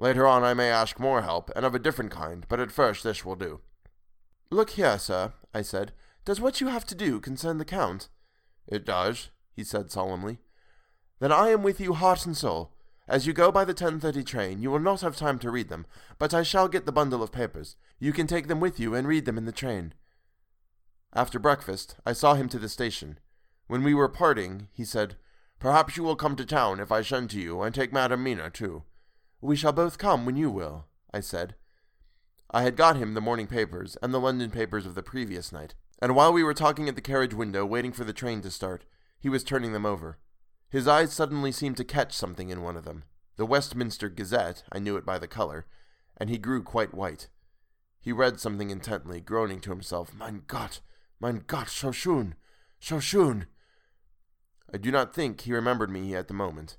Later 0.00 0.26
on 0.26 0.42
I 0.42 0.54
may 0.54 0.70
ask 0.70 0.98
more 0.98 1.20
help, 1.20 1.50
and 1.54 1.66
of 1.66 1.74
a 1.74 1.78
different 1.78 2.10
kind, 2.10 2.46
but 2.48 2.58
at 2.58 2.72
first 2.72 3.04
this 3.04 3.22
will 3.22 3.36
do. 3.36 3.60
Look 4.50 4.70
here, 4.70 4.98
sir, 4.98 5.34
I 5.52 5.60
said. 5.60 5.92
Does 6.24 6.40
what 6.40 6.58
you 6.58 6.68
have 6.68 6.86
to 6.86 6.94
do 6.94 7.20
concern 7.20 7.58
the 7.58 7.66
Count? 7.66 8.08
It 8.66 8.86
does, 8.86 9.28
he 9.52 9.62
said 9.62 9.90
solemnly. 9.90 10.38
Then 11.18 11.32
I 11.32 11.50
am 11.50 11.62
with 11.62 11.80
you 11.80 11.92
heart 11.92 12.24
and 12.24 12.34
soul. 12.34 12.72
As 13.06 13.26
you 13.26 13.34
go 13.34 13.52
by 13.52 13.66
the 13.66 13.74
10.30 13.74 14.24
train, 14.24 14.62
you 14.62 14.70
will 14.70 14.78
not 14.78 15.02
have 15.02 15.16
time 15.16 15.38
to 15.40 15.50
read 15.50 15.68
them, 15.68 15.84
but 16.18 16.32
I 16.32 16.44
shall 16.44 16.66
get 16.66 16.86
the 16.86 16.92
bundle 16.92 17.22
of 17.22 17.30
papers. 17.30 17.76
You 17.98 18.14
can 18.14 18.26
take 18.26 18.48
them 18.48 18.58
with 18.58 18.80
you 18.80 18.94
and 18.94 19.06
read 19.06 19.26
them 19.26 19.36
in 19.36 19.44
the 19.44 19.52
train. 19.52 19.92
After 21.12 21.38
breakfast, 21.38 21.96
I 22.06 22.14
saw 22.14 22.34
him 22.34 22.48
to 22.48 22.58
the 22.58 22.70
station. 22.70 23.18
When 23.66 23.82
we 23.82 23.92
were 23.92 24.08
parting, 24.08 24.68
he 24.72 24.84
said, 24.84 25.16
Perhaps 25.58 25.98
you 25.98 26.04
will 26.04 26.16
come 26.16 26.36
to 26.36 26.46
town 26.46 26.80
if 26.80 26.90
I 26.90 27.02
send 27.02 27.28
to 27.30 27.40
you, 27.40 27.60
and 27.60 27.74
take 27.74 27.92
Madam 27.92 28.22
Mina, 28.22 28.48
too. 28.48 28.84
We 29.40 29.56
shall 29.56 29.72
both 29.72 29.98
come 29.98 30.26
when 30.26 30.36
you 30.36 30.50
will, 30.50 30.86
I 31.12 31.20
said. 31.20 31.54
I 32.50 32.62
had 32.62 32.76
got 32.76 32.96
him 32.96 33.14
the 33.14 33.20
morning 33.20 33.46
papers, 33.46 33.96
and 34.02 34.12
the 34.12 34.20
London 34.20 34.50
papers 34.50 34.84
of 34.84 34.94
the 34.94 35.02
previous 35.02 35.52
night, 35.52 35.74
and 36.02 36.14
while 36.14 36.32
we 36.32 36.42
were 36.42 36.54
talking 36.54 36.88
at 36.88 36.94
the 36.94 37.00
carriage 37.00 37.34
window, 37.34 37.64
waiting 37.64 37.92
for 37.92 38.04
the 38.04 38.12
train 38.12 38.42
to 38.42 38.50
start, 38.50 38.84
he 39.18 39.28
was 39.28 39.44
turning 39.44 39.72
them 39.72 39.86
over. 39.86 40.18
His 40.68 40.86
eyes 40.86 41.12
suddenly 41.12 41.52
seemed 41.52 41.76
to 41.78 41.84
catch 41.84 42.12
something 42.12 42.50
in 42.50 42.62
one 42.62 42.76
of 42.76 42.84
them. 42.84 43.04
The 43.36 43.46
Westminster 43.46 44.08
Gazette, 44.08 44.64
I 44.72 44.78
knew 44.78 44.96
it 44.96 45.06
by 45.06 45.18
the 45.18 45.28
color, 45.28 45.66
and 46.16 46.28
he 46.28 46.38
grew 46.38 46.62
quite 46.62 46.92
white. 46.92 47.28
He 48.00 48.12
read 48.12 48.40
something 48.40 48.70
intently, 48.70 49.20
groaning 49.20 49.60
to 49.60 49.70
himself, 49.70 50.14
Mein 50.14 50.42
Gott, 50.46 50.80
Mein 51.18 51.44
Gott, 51.46 51.68
so 51.68 51.90
schön, 51.90 52.34
so 52.78 52.96
schön. 52.96 53.46
I 54.72 54.78
do 54.78 54.90
not 54.90 55.14
think 55.14 55.42
he 55.42 55.52
remembered 55.52 55.90
me 55.90 56.14
at 56.14 56.28
the 56.28 56.34
moment. 56.34 56.76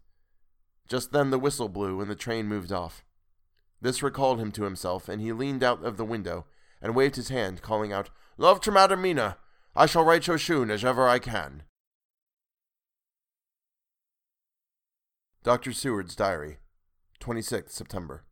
Just 0.88 1.12
then 1.12 1.30
the 1.30 1.40
whistle 1.40 1.70
blew 1.70 2.02
and 2.02 2.10
the 2.10 2.16
train 2.16 2.48
moved 2.48 2.72
off. 2.72 3.04
This 3.82 4.04
recalled 4.04 4.40
him 4.40 4.52
to 4.54 4.64
himself, 4.64 5.10
and 5.10 5.22
he 5.22 5.34
leaned 5.34 5.64
out 5.64 5.84
of 5.84 5.98
the 5.98 6.06
window 6.06 6.46
and 6.82 6.96
waved 6.96 7.16
his 7.16 7.30
hand, 7.30 7.62
calling 7.62 7.92
out, 7.92 8.10
Love 8.38 8.62
to 8.62 8.72
Madam 8.72 9.02
Mina! 9.02 9.38
I 9.76 9.86
shall 9.86 10.04
write 10.04 10.24
so 10.24 10.38
soon 10.38 10.70
as 10.70 10.84
ever 10.84 11.08
I 11.08 11.20
can. 11.20 11.64
Dr. 15.44 15.74
Seward's 15.74 16.16
Diary, 16.16 16.58
26th 17.20 17.72
September. 17.72 18.26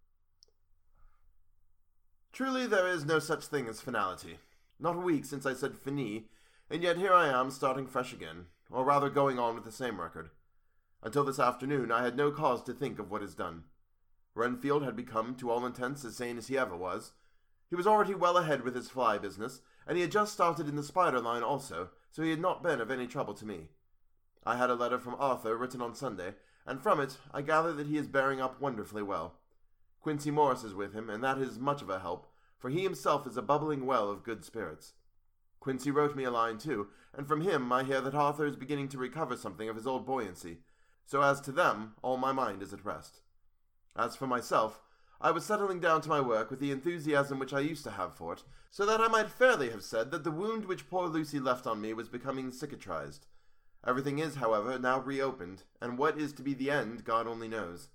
Truly, 2.31 2.67
there 2.67 2.88
is 2.88 3.05
no 3.05 3.19
such 3.19 3.45
thing 3.45 3.67
as 3.67 3.81
finality. 3.81 4.38
Not 4.79 4.95
a 4.95 4.99
week 4.99 5.25
since 5.25 5.45
I 5.45 5.53
said 5.53 5.75
finis, 5.75 6.23
and 6.69 6.83
yet 6.83 6.97
here 6.97 7.13
I 7.13 7.27
am 7.29 7.49
starting 7.49 7.88
fresh 7.88 8.13
again, 8.13 8.45
or 8.69 8.83
rather 8.85 9.09
going 9.09 9.39
on 9.39 9.55
with 9.55 9.63
the 9.63 9.71
same 9.71 9.99
record. 9.99 10.29
Until 11.01 11.23
this 11.23 11.39
afternoon, 11.39 11.91
I 11.91 12.03
had 12.03 12.17
no 12.17 12.29
cause 12.29 12.62
to 12.63 12.73
think 12.73 12.99
of 12.99 13.09
what 13.09 13.23
is 13.23 13.33
done. 13.33 13.63
Renfield 14.35 14.83
had 14.83 14.95
become, 14.95 15.35
to 15.35 15.49
all 15.49 15.65
intents, 15.65 16.03
as 16.03 16.17
sane 16.17 16.38
as 16.38 16.47
he 16.47 16.57
ever 16.57 16.75
was. 16.75 17.13
He 17.69 17.75
was 17.75 17.88
already 17.88 18.15
well 18.15 18.38
ahead 18.38 18.63
with 18.63 18.75
his 18.75 18.89
fly 18.89 19.17
business, 19.17 19.62
and 19.88 19.95
he 19.95 20.01
had 20.01 20.12
just 20.12 20.33
started 20.33 20.67
in 20.67 20.75
the 20.75 20.83
spider 20.83 21.19
line 21.19 21.43
also, 21.43 21.89
so 22.12 22.21
he 22.21 22.31
had 22.31 22.41
not 22.41 22.63
been 22.63 22.81
of 22.81 22.91
any 22.91 23.07
trouble 23.07 23.33
to 23.35 23.45
me. 23.45 23.69
I 24.45 24.57
had 24.57 24.69
a 24.69 24.75
letter 24.75 24.99
from 24.99 25.15
Arthur 25.19 25.55
written 25.55 25.81
on 25.81 25.95
Sunday, 25.95 26.35
and 26.65 26.81
from 26.81 26.99
it 26.99 27.17
I 27.33 27.41
gather 27.43 27.71
that 27.73 27.88
he 27.88 27.97
is 27.97 28.07
bearing 28.07 28.41
up 28.41 28.59
wonderfully 28.59 29.03
well. 29.03 29.35
Quincey 30.01 30.31
Morris 30.31 30.63
is 30.63 30.73
with 30.73 30.93
him, 30.93 31.09
and 31.09 31.23
that 31.23 31.38
is 31.38 31.59
much 31.59 31.81
of 31.81 31.89
a 31.89 31.99
help, 31.99 32.31
for 32.57 32.69
he 32.69 32.83
himself 32.83 33.25
is 33.25 33.38
a 33.38 33.41
bubbling 33.41 33.85
well 33.85 34.09
of 34.09 34.23
good 34.23 34.43
spirits. 34.43 34.93
Quincey 35.59 35.91
wrote 35.91 36.15
me 36.15 36.23
a 36.23 36.31
line 36.31 36.57
too, 36.57 36.88
and 37.13 37.27
from 37.27 37.41
him 37.41 37.71
I 37.71 37.83
hear 37.83 38.01
that 38.01 38.15
Arthur 38.15 38.45
is 38.45 38.55
beginning 38.55 38.88
to 38.89 38.97
recover 38.97 39.35
something 39.35 39.69
of 39.69 39.75
his 39.75 39.88
old 39.88 40.05
buoyancy, 40.05 40.59
So 41.10 41.24
as 41.24 41.41
to 41.41 41.52
them, 41.52 41.95
all 42.04 42.17
my 42.17 42.32
mind 42.32 42.62
is 42.62 42.72
at 42.72 42.86
rest. 42.86 43.22
As 43.98 44.15
for 44.15 44.28
myself, 44.28 44.84
I 45.19 45.32
was 45.32 45.43
settling 45.43 45.80
down 45.80 46.02
to 46.02 46.10
my 46.10 46.22
work 46.22 46.52
with 46.52 46.60
the 46.60 46.72
enthusiasm 46.72 47.39
which 47.39 47.52
I 47.52 47.62
used 47.62 47.84
to 47.86 47.91
have 47.91 48.13
for 48.13 48.34
it, 48.34 48.43
so 48.69 48.86
that 48.86 49.02
I 49.02 49.08
might 49.08 49.32
fairly 49.32 49.72
have 49.72 49.84
said 49.84 50.12
that 50.12 50.24
the 50.24 50.30
wound 50.30 50.65
which 50.65 50.88
poor 50.88 51.08
Lucy 51.08 51.39
left 51.39 51.65
on 51.65 51.82
me 51.82 51.95
was 51.95 52.10
becoming 52.10 52.52
cicatrized. 52.52 53.22
Everything 53.88 54.19
is, 54.19 54.36
however, 54.36 54.78
now 54.78 55.00
reopened, 55.00 55.63
and 55.82 55.98
what 55.98 56.15
is 56.15 56.32
to 56.34 56.43
be 56.43 56.54
the 56.54 56.69
end, 56.69 57.06
God 57.06 57.26
only 57.26 57.48
knows. 57.48 57.89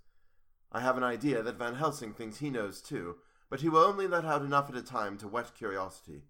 I 0.73 0.81
have 0.81 0.97
an 0.97 1.05
idea 1.05 1.41
that 1.41 1.57
Van 1.57 1.77
Helsing 1.77 2.15
thinks 2.15 2.39
he 2.39 2.51
knows 2.51 2.83
too, 2.83 3.19
but 3.49 3.61
he 3.61 3.69
will 3.69 3.85
only 3.85 4.09
let 4.09 4.25
out 4.25 4.43
enough 4.43 4.69
at 4.69 4.77
a 4.77 4.83
time 4.83 5.19
to 5.19 5.29
whet 5.29 5.55
curiosity. 5.55 6.25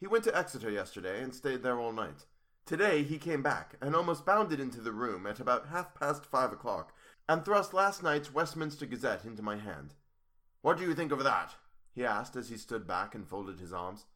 He 0.00 0.06
went 0.06 0.24
to 0.24 0.34
Exeter 0.34 0.70
yesterday 0.70 1.22
and 1.22 1.34
stayed 1.34 1.62
there 1.62 1.78
all 1.78 1.92
night. 1.92 2.24
Today 2.66 3.04
he 3.04 3.18
came 3.18 3.44
back 3.44 3.76
and 3.80 3.94
almost 3.94 4.26
bounded 4.26 4.58
into 4.58 4.80
the 4.80 4.90
room 4.90 5.24
at 5.24 5.38
about 5.38 5.68
half 5.68 5.94
past 5.94 6.26
five 6.26 6.52
o'clock 6.52 6.92
and 7.28 7.44
thrust 7.44 7.72
last 7.72 8.02
night's 8.02 8.34
Westminster 8.34 8.86
Gazette 8.86 9.24
into 9.24 9.40
my 9.40 9.56
hand. 9.56 9.94
What 10.62 10.76
do 10.76 10.82
you 10.82 10.92
think 10.92 11.12
of 11.12 11.22
that? 11.22 11.54
he 11.94 12.04
asked 12.04 12.34
as 12.34 12.48
he 12.48 12.56
stood 12.56 12.84
back 12.84 13.14
and 13.14 13.24
folded 13.24 13.60
his 13.60 13.72
arms. 13.72 14.06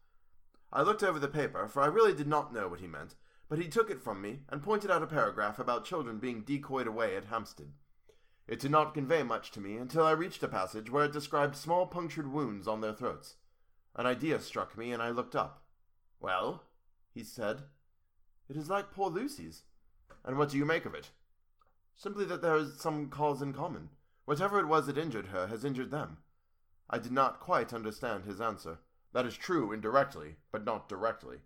I 0.73 0.83
looked 0.83 1.05
over 1.05 1.21
the 1.21 1.29
paper, 1.29 1.69
for 1.69 1.81
I 1.81 1.87
really 1.87 2.13
did 2.13 2.27
not 2.27 2.53
know 2.53 2.67
what 2.67 2.81
he 2.81 2.89
meant, 2.89 3.15
but 3.49 3.61
he 3.61 3.69
took 3.69 3.89
it 3.89 4.03
from 4.03 4.21
me 4.21 4.41
and 4.49 4.65
pointed 4.65 4.91
out 4.91 5.03
a 5.03 5.07
paragraph 5.07 5.61
about 5.61 5.85
children 5.85 6.19
being 6.19 6.43
decoyed 6.43 6.89
away 6.89 7.17
at 7.17 7.27
Hampstead. 7.27 7.73
It 8.49 8.59
did 8.59 8.73
not 8.73 8.95
convey 8.95 9.23
much 9.23 9.53
to 9.53 9.61
me 9.61 9.77
until 9.77 10.05
I 10.05 10.11
reached 10.11 10.43
a 10.43 10.49
passage 10.49 10.91
where 10.91 11.05
it 11.05 11.13
described 11.13 11.55
small 11.55 11.87
punctured 11.87 12.33
wounds 12.33 12.67
on 12.67 12.81
their 12.81 12.95
throats. 12.95 13.37
An 13.95 14.07
idea 14.07 14.41
struck 14.41 14.77
me, 14.77 14.91
and 14.91 15.01
I 15.01 15.11
looked 15.11 15.37
up. 15.37 15.63
Well, 16.19 16.65
he 17.15 17.23
said, 17.23 17.63
it 18.51 18.57
is 18.57 18.69
like 18.69 18.91
poor 18.91 19.09
Lucy's. 19.09 19.63
And 20.25 20.37
what 20.37 20.51
do 20.51 20.59
you 20.59 20.67
make 20.67 20.85
of 20.85 20.95
it? 20.95 21.09
Simply 21.95 22.25
that 22.27 22.43
there 22.43 22.57
is 22.57 22.79
some 22.79 23.09
cause 23.09 23.41
in 23.41 23.55
common. 23.55 23.89
Whatever 24.27 24.59
it 24.59 24.67
was 24.67 24.87
that 24.87 24.99
injured 24.99 25.29
her 25.29 25.47
has 25.47 25.65
injured 25.65 25.91
them. 25.91 26.19
I 26.91 26.99
did 26.99 27.13
not 27.13 27.41
quite 27.41 27.73
understand 27.73 28.25
his 28.25 28.41
answer. 28.41 28.79
That 29.13 29.25
is 29.25 29.37
true 29.37 29.73
indirectly, 29.73 30.37
but 30.53 30.65
not 30.65 30.89
directly. 30.89 31.39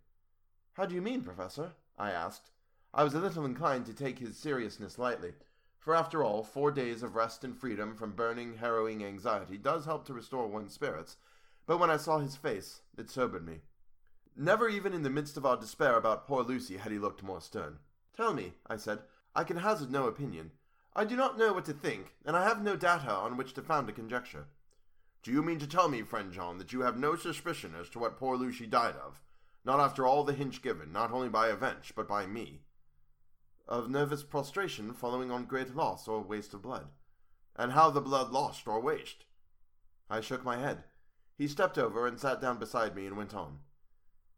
How 0.73 0.87
do 0.87 0.95
you 0.95 1.03
mean, 1.03 1.23
Professor? 1.23 1.73
I 1.99 2.11
asked. 2.11 2.51
I 2.93 3.05
was 3.05 3.15
a 3.15 3.21
little 3.21 3.45
inclined 3.45 3.87
to 3.87 3.95
take 3.95 4.19
his 4.19 4.37
seriousness 4.37 4.99
lightly, 4.99 5.35
for 5.85 5.95
after 5.95 6.25
all, 6.25 6.43
four 6.43 6.71
days 6.71 7.03
of 7.03 7.15
rest 7.15 7.45
and 7.45 7.55
freedom 7.55 7.95
from 7.95 8.13
burning, 8.13 8.57
harrowing 8.57 9.05
anxiety 9.05 9.59
does 9.59 9.85
help 9.85 10.07
to 10.07 10.15
restore 10.15 10.47
one's 10.47 10.73
spirits, 10.73 11.19
but 11.67 11.77
when 11.77 11.91
I 11.91 11.99
saw 11.99 12.21
his 12.21 12.37
face, 12.37 12.81
it 12.97 13.11
sobered 13.11 13.47
me. 13.47 13.61
Never 14.37 14.69
even 14.69 14.93
in 14.93 15.03
the 15.03 15.11
midst 15.11 15.37
of 15.37 15.47
our 15.47 15.57
despair 15.57 15.97
about 15.97 16.27
poor 16.27 16.43
Lucy 16.43 16.77
had 16.77 16.91
he 16.91 16.99
looked 16.99 17.23
more 17.23 17.41
stern. 17.41 17.79
Tell 18.17 18.35
me, 18.35 18.55
I 18.67 18.77
said. 18.77 19.01
I 19.35 19.45
can 19.45 19.59
hazard 19.59 19.91
no 19.91 20.07
opinion. 20.07 20.51
I 20.97 21.05
do 21.05 21.17
not 21.17 21.39
know 21.39 21.53
what 21.53 21.65
to 21.67 21.73
think, 21.73 22.15
and 22.25 22.37
I 22.37 22.45
have 22.45 22.63
no 22.63 22.77
data 22.77 23.11
on 23.11 23.37
which 23.37 23.55
to 23.55 23.63
found 23.63 23.89
a 23.89 23.93
conjecture. 23.93 24.47
Do 25.23 25.31
you 25.31 25.43
mean 25.43 25.59
to 25.61 25.67
tell 25.67 25.89
me, 25.89 26.03
friend 26.03 26.33
John, 26.33 26.59
that 26.59 26.73
you 26.73 26.83
have 26.83 26.99
no 26.99 27.17
suspicion 27.17 27.75
as 27.81 27.89
to 27.91 27.99
what 27.99 28.19
poor 28.19 28.37
Lucy 28.37 28.67
died 28.67 28.95
of? 28.97 29.23
Not 29.65 29.81
after 29.81 30.07
all 30.07 30.23
the 30.23 30.35
hints 30.35 30.59
given, 30.59 30.93
not 30.93 31.11
only 31.11 31.29
by 31.29 31.49
Avenge, 31.49 31.93
but 31.97 32.07
by 32.07 32.27
me. 32.27 32.61
Of 33.67 33.89
nervous 33.89 34.23
prostration 34.23 34.93
following 34.93 35.31
on 35.31 35.47
great 35.47 35.75
loss 35.75 36.07
or 36.07 36.21
waste 36.21 36.55
of 36.55 36.63
blood. 36.63 36.89
And 37.57 37.73
how 37.73 37.91
the 37.91 38.01
blood 38.01 38.31
lost 38.31 38.69
or 38.69 38.81
waste? 38.81 39.25
I 40.11 40.21
shook 40.21 40.45
my 40.45 40.59
head. 40.59 40.85
He 41.39 41.49
stepped 41.49 41.79
over 41.79 42.07
and 42.07 42.21
sat 42.21 42.41
down 42.41 42.59
beside 42.59 42.95
me 42.95 43.07
and 43.07 43.17
went 43.17 43.35
on. 43.35 43.61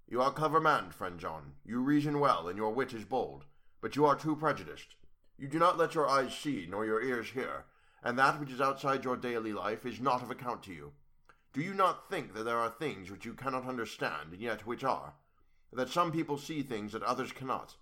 You 0.09 0.23
are 0.23 0.31
a 0.31 0.33
clever 0.33 0.61
man, 0.61 0.91
friend 0.91 1.19
John. 1.19 1.55
You 1.65 1.81
reason 1.81 2.21
well, 2.21 2.47
and 2.47 2.57
your 2.57 2.73
wit 2.73 2.93
is 2.93 3.05
bold. 3.05 3.45
But 3.81 3.97
you 3.97 4.07
are 4.07 4.15
too 4.15 4.37
prejudiced. 4.37 4.95
You 5.37 5.49
do 5.49 5.59
not 5.59 5.79
let 5.79 5.97
your 5.97 6.09
eyes 6.09 6.33
see, 6.33 6.65
nor 6.71 6.87
your 6.87 7.03
ears 7.03 7.31
hear, 7.31 7.65
and 8.05 8.17
that 8.17 8.39
which 8.39 8.53
is 8.53 8.61
outside 8.61 9.03
your 9.03 9.17
daily 9.17 9.53
life 9.53 9.85
is 9.85 9.99
not 9.99 10.23
of 10.23 10.31
account 10.31 10.63
to 10.65 10.73
you. 10.73 10.93
Do 11.53 11.61
you 11.61 11.75
not 11.75 12.09
think 12.09 12.35
that 12.35 12.45
there 12.45 12.59
are 12.59 12.71
things 12.71 13.11
which 13.11 13.25
you 13.25 13.35
cannot 13.35 13.67
understand, 13.67 14.33
and 14.33 14.41
yet 14.41 14.65
which 14.65 14.85
are? 14.85 15.15
That 15.73 15.89
some 15.89 16.13
people 16.13 16.39
see 16.39 16.63
things 16.63 16.93
that 16.93 17.03
others 17.03 17.33
cannot? 17.33 17.75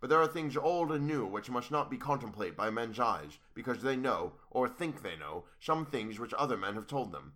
But 0.00 0.10
there 0.10 0.20
are 0.20 0.28
things 0.28 0.58
old 0.58 0.92
and 0.92 1.06
new 1.06 1.24
which 1.24 1.48
must 1.48 1.70
not 1.70 1.90
be 1.90 1.96
contemplated 1.96 2.56
by 2.56 2.68
men's 2.68 3.00
eyes, 3.00 3.38
because 3.54 3.82
they 3.82 3.96
know, 3.96 4.34
or 4.50 4.68
think 4.68 5.02
they 5.02 5.16
know, 5.16 5.44
some 5.58 5.86
things 5.86 6.18
which 6.18 6.34
other 6.34 6.58
men 6.58 6.74
have 6.74 6.86
told 6.86 7.10
them. 7.10 7.32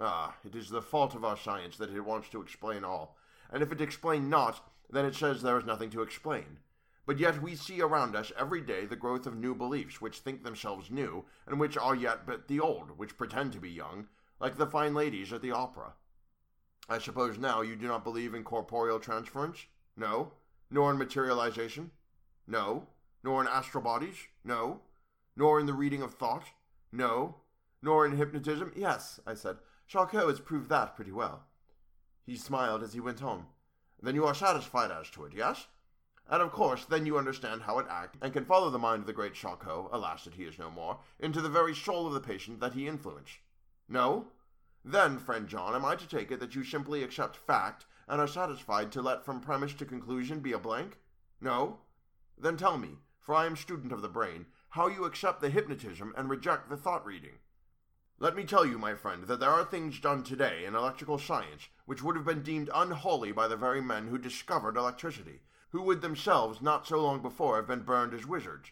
Ah, 0.00 0.34
it 0.44 0.54
is 0.54 0.70
the 0.70 0.80
fault 0.80 1.14
of 1.14 1.26
our 1.26 1.36
science 1.36 1.76
that 1.76 1.90
it 1.90 2.00
wants 2.00 2.30
to 2.30 2.40
explain 2.40 2.82
all, 2.82 3.18
and 3.52 3.62
if 3.62 3.72
it 3.72 3.80
explain 3.80 4.28
not, 4.28 4.68
then 4.90 5.04
it 5.04 5.14
says 5.14 5.42
there 5.42 5.58
is 5.58 5.64
nothing 5.64 5.90
to 5.90 6.02
explain. 6.02 6.58
But 7.06 7.18
yet 7.18 7.40
we 7.40 7.54
see 7.54 7.80
around 7.80 8.16
us 8.16 8.32
every 8.36 8.60
day 8.60 8.84
the 8.84 8.96
growth 8.96 9.26
of 9.26 9.36
new 9.36 9.54
beliefs, 9.54 10.00
which 10.00 10.18
think 10.18 10.42
themselves 10.42 10.90
new, 10.90 11.24
and 11.46 11.60
which 11.60 11.76
are 11.76 11.94
yet 11.94 12.26
but 12.26 12.48
the 12.48 12.58
old, 12.58 12.98
which 12.98 13.16
pretend 13.16 13.52
to 13.52 13.60
be 13.60 13.70
young, 13.70 14.08
like 14.40 14.56
the 14.56 14.66
fine 14.66 14.94
ladies 14.94 15.32
at 15.32 15.40
the 15.40 15.52
opera. 15.52 15.94
I 16.88 16.98
suppose 16.98 17.38
now 17.38 17.62
you 17.62 17.76
do 17.76 17.86
not 17.86 18.04
believe 18.04 18.34
in 18.34 18.44
corporeal 18.44 18.98
transference? 18.98 19.66
No? 19.96 20.32
Nor 20.70 20.90
in 20.90 20.98
materialization? 20.98 21.90
No? 22.46 22.88
Nor 23.22 23.40
in 23.42 23.48
astral 23.48 23.82
bodies? 23.82 24.16
No? 24.44 24.80
Nor 25.36 25.60
in 25.60 25.66
the 25.66 25.72
reading 25.72 26.02
of 26.02 26.14
thought? 26.14 26.44
No? 26.92 27.36
Nor 27.82 28.06
in 28.06 28.16
hypnotism? 28.16 28.72
Yes, 28.76 29.20
I 29.26 29.34
said. 29.34 29.56
Charcot 29.86 30.28
has 30.28 30.40
proved 30.40 30.68
that 30.70 30.96
pretty 30.96 31.12
well. 31.12 31.44
He 32.26 32.36
smiled 32.36 32.82
as 32.82 32.92
he 32.92 33.00
went 33.00 33.22
on. 33.22 33.46
Then 34.02 34.16
you 34.16 34.26
are 34.26 34.34
satisfied 34.34 34.90
as 34.90 35.08
to 35.10 35.24
it, 35.24 35.32
yes? 35.32 35.68
And 36.28 36.42
of 36.42 36.50
course, 36.50 36.84
then 36.84 37.06
you 37.06 37.16
understand 37.16 37.62
how 37.62 37.78
it 37.78 37.86
acts, 37.88 38.18
and 38.20 38.32
can 38.32 38.44
follow 38.44 38.68
the 38.68 38.80
mind 38.80 39.02
of 39.02 39.06
the 39.06 39.12
great 39.12 39.32
Charcot, 39.32 39.90
alas 39.92 40.24
that 40.24 40.34
he 40.34 40.42
is 40.42 40.58
no 40.58 40.68
more, 40.68 40.98
into 41.20 41.40
the 41.40 41.48
very 41.48 41.72
soul 41.72 42.04
of 42.04 42.14
the 42.14 42.20
patient 42.20 42.58
that 42.58 42.74
he 42.74 42.88
influenced. 42.88 43.38
No? 43.88 44.26
Then, 44.84 45.18
friend 45.18 45.46
John, 45.46 45.76
am 45.76 45.84
I 45.84 45.94
to 45.94 46.08
take 46.08 46.32
it 46.32 46.40
that 46.40 46.56
you 46.56 46.64
simply 46.64 47.04
accept 47.04 47.36
fact, 47.36 47.86
and 48.08 48.20
are 48.20 48.26
satisfied 48.26 48.90
to 48.92 49.02
let 49.02 49.24
from 49.24 49.40
premise 49.40 49.74
to 49.74 49.84
conclusion 49.84 50.40
be 50.40 50.52
a 50.52 50.58
blank? 50.58 50.98
No? 51.40 51.78
Then 52.36 52.56
tell 52.56 52.76
me, 52.76 52.98
for 53.20 53.36
I 53.36 53.46
am 53.46 53.54
student 53.54 53.92
of 53.92 54.02
the 54.02 54.08
brain, 54.08 54.46
how 54.70 54.88
you 54.88 55.04
accept 55.04 55.40
the 55.40 55.50
hypnotism 55.50 56.12
and 56.16 56.28
reject 56.28 56.68
the 56.68 56.76
thought 56.76 57.06
reading. 57.06 57.38
Let 58.18 58.34
me 58.34 58.44
tell 58.44 58.64
you, 58.64 58.78
my 58.78 58.94
friend, 58.94 59.24
that 59.24 59.40
there 59.40 59.50
are 59.50 59.64
things 59.64 60.00
done 60.00 60.22
today 60.22 60.64
in 60.64 60.74
electrical 60.74 61.18
science 61.18 61.68
which 61.84 62.02
would 62.02 62.16
have 62.16 62.24
been 62.24 62.42
deemed 62.42 62.70
unholy 62.74 63.30
by 63.30 63.46
the 63.46 63.58
very 63.58 63.82
men 63.82 64.08
who 64.08 64.16
discovered 64.16 64.78
electricity, 64.78 65.42
who 65.68 65.82
would 65.82 66.00
themselves 66.00 66.62
not 66.62 66.86
so 66.86 67.02
long 67.02 67.20
before 67.20 67.56
have 67.56 67.66
been 67.66 67.82
burned 67.82 68.14
as 68.14 68.26
wizards. 68.26 68.70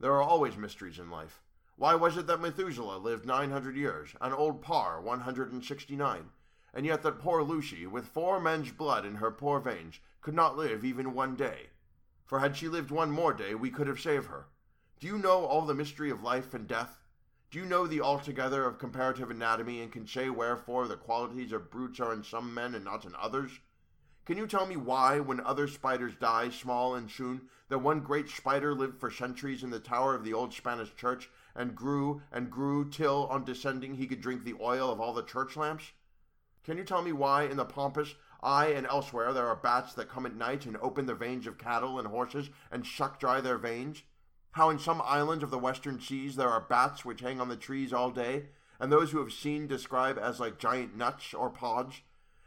There 0.00 0.12
are 0.14 0.22
always 0.22 0.56
mysteries 0.56 0.98
in 0.98 1.08
life. 1.08 1.40
Why 1.76 1.94
was 1.94 2.16
it 2.16 2.26
that 2.26 2.40
Methuselah 2.40 2.98
lived 2.98 3.24
nine 3.24 3.52
hundred 3.52 3.76
years, 3.76 4.10
and 4.20 4.34
old 4.34 4.60
Parr 4.60 5.00
one 5.00 5.20
hundred 5.20 5.52
and 5.52 5.64
sixty 5.64 5.94
nine, 5.94 6.30
and 6.74 6.84
yet 6.84 7.02
that 7.02 7.20
poor 7.20 7.44
Lucy, 7.44 7.86
with 7.86 8.08
four 8.08 8.40
men's 8.40 8.72
blood 8.72 9.06
in 9.06 9.14
her 9.14 9.30
poor 9.30 9.60
veins, 9.60 10.00
could 10.20 10.34
not 10.34 10.58
live 10.58 10.84
even 10.84 11.14
one 11.14 11.36
day? 11.36 11.68
For 12.26 12.40
had 12.40 12.56
she 12.56 12.66
lived 12.66 12.90
one 12.90 13.12
more 13.12 13.32
day, 13.32 13.54
we 13.54 13.70
could 13.70 13.86
have 13.86 14.00
saved 14.00 14.26
her. 14.26 14.46
Do 14.98 15.06
you 15.06 15.16
know 15.16 15.44
all 15.44 15.62
the 15.62 15.74
mystery 15.74 16.10
of 16.10 16.24
life 16.24 16.54
and 16.54 16.66
death? 16.66 16.99
Do 17.50 17.58
you 17.58 17.66
know 17.66 17.88
the 17.88 18.00
altogether 18.00 18.64
of 18.64 18.78
comparative 18.78 19.28
anatomy, 19.28 19.80
and 19.80 19.90
can 19.90 20.06
say 20.06 20.30
wherefore 20.30 20.86
the 20.86 20.96
qualities 20.96 21.50
of 21.50 21.68
brutes 21.68 21.98
are 21.98 22.12
in 22.12 22.22
some 22.22 22.54
men 22.54 22.76
and 22.76 22.84
not 22.84 23.04
in 23.04 23.16
others? 23.16 23.50
Can 24.24 24.36
you 24.36 24.46
tell 24.46 24.66
me 24.66 24.76
why, 24.76 25.18
when 25.18 25.40
other 25.40 25.66
spiders 25.66 26.14
die 26.14 26.50
small 26.50 26.94
and 26.94 27.10
soon, 27.10 27.48
that 27.68 27.80
one 27.80 28.02
great 28.02 28.28
spider 28.28 28.72
lived 28.72 29.00
for 29.00 29.10
centuries 29.10 29.64
in 29.64 29.70
the 29.70 29.80
tower 29.80 30.14
of 30.14 30.22
the 30.22 30.32
old 30.32 30.54
Spanish 30.54 30.94
church, 30.94 31.28
and 31.52 31.74
grew 31.74 32.22
and 32.30 32.52
grew 32.52 32.88
till, 32.88 33.26
on 33.26 33.44
descending, 33.44 33.94
he 33.94 34.06
could 34.06 34.20
drink 34.20 34.44
the 34.44 34.54
oil 34.60 34.92
of 34.92 35.00
all 35.00 35.12
the 35.12 35.24
church 35.24 35.56
lamps? 35.56 35.90
Can 36.62 36.78
you 36.78 36.84
tell 36.84 37.02
me 37.02 37.10
why, 37.10 37.46
in 37.46 37.56
the 37.56 37.64
pampas, 37.64 38.14
ay, 38.44 38.66
and 38.66 38.86
elsewhere, 38.86 39.32
there 39.32 39.48
are 39.48 39.56
bats 39.56 39.94
that 39.94 40.08
come 40.08 40.24
at 40.24 40.36
night 40.36 40.66
and 40.66 40.76
open 40.76 41.06
the 41.06 41.16
veins 41.16 41.48
of 41.48 41.58
cattle 41.58 41.98
and 41.98 42.06
horses 42.06 42.48
and 42.70 42.86
suck 42.86 43.18
dry 43.18 43.40
their 43.40 43.58
veins? 43.58 44.04
How 44.52 44.68
in 44.70 44.78
some 44.78 45.00
islands 45.04 45.44
of 45.44 45.50
the 45.50 45.58
western 45.58 46.00
seas 46.00 46.36
there 46.36 46.48
are 46.48 46.60
bats 46.60 47.04
which 47.04 47.20
hang 47.20 47.40
on 47.40 47.48
the 47.48 47.56
trees 47.56 47.92
all 47.92 48.10
day, 48.10 48.46
and 48.80 48.90
those 48.90 49.12
who 49.12 49.18
have 49.18 49.32
seen 49.32 49.66
describe 49.66 50.18
as 50.18 50.40
like 50.40 50.58
giant 50.58 50.96
nuts 50.96 51.32
or 51.34 51.50
pods, 51.50 52.00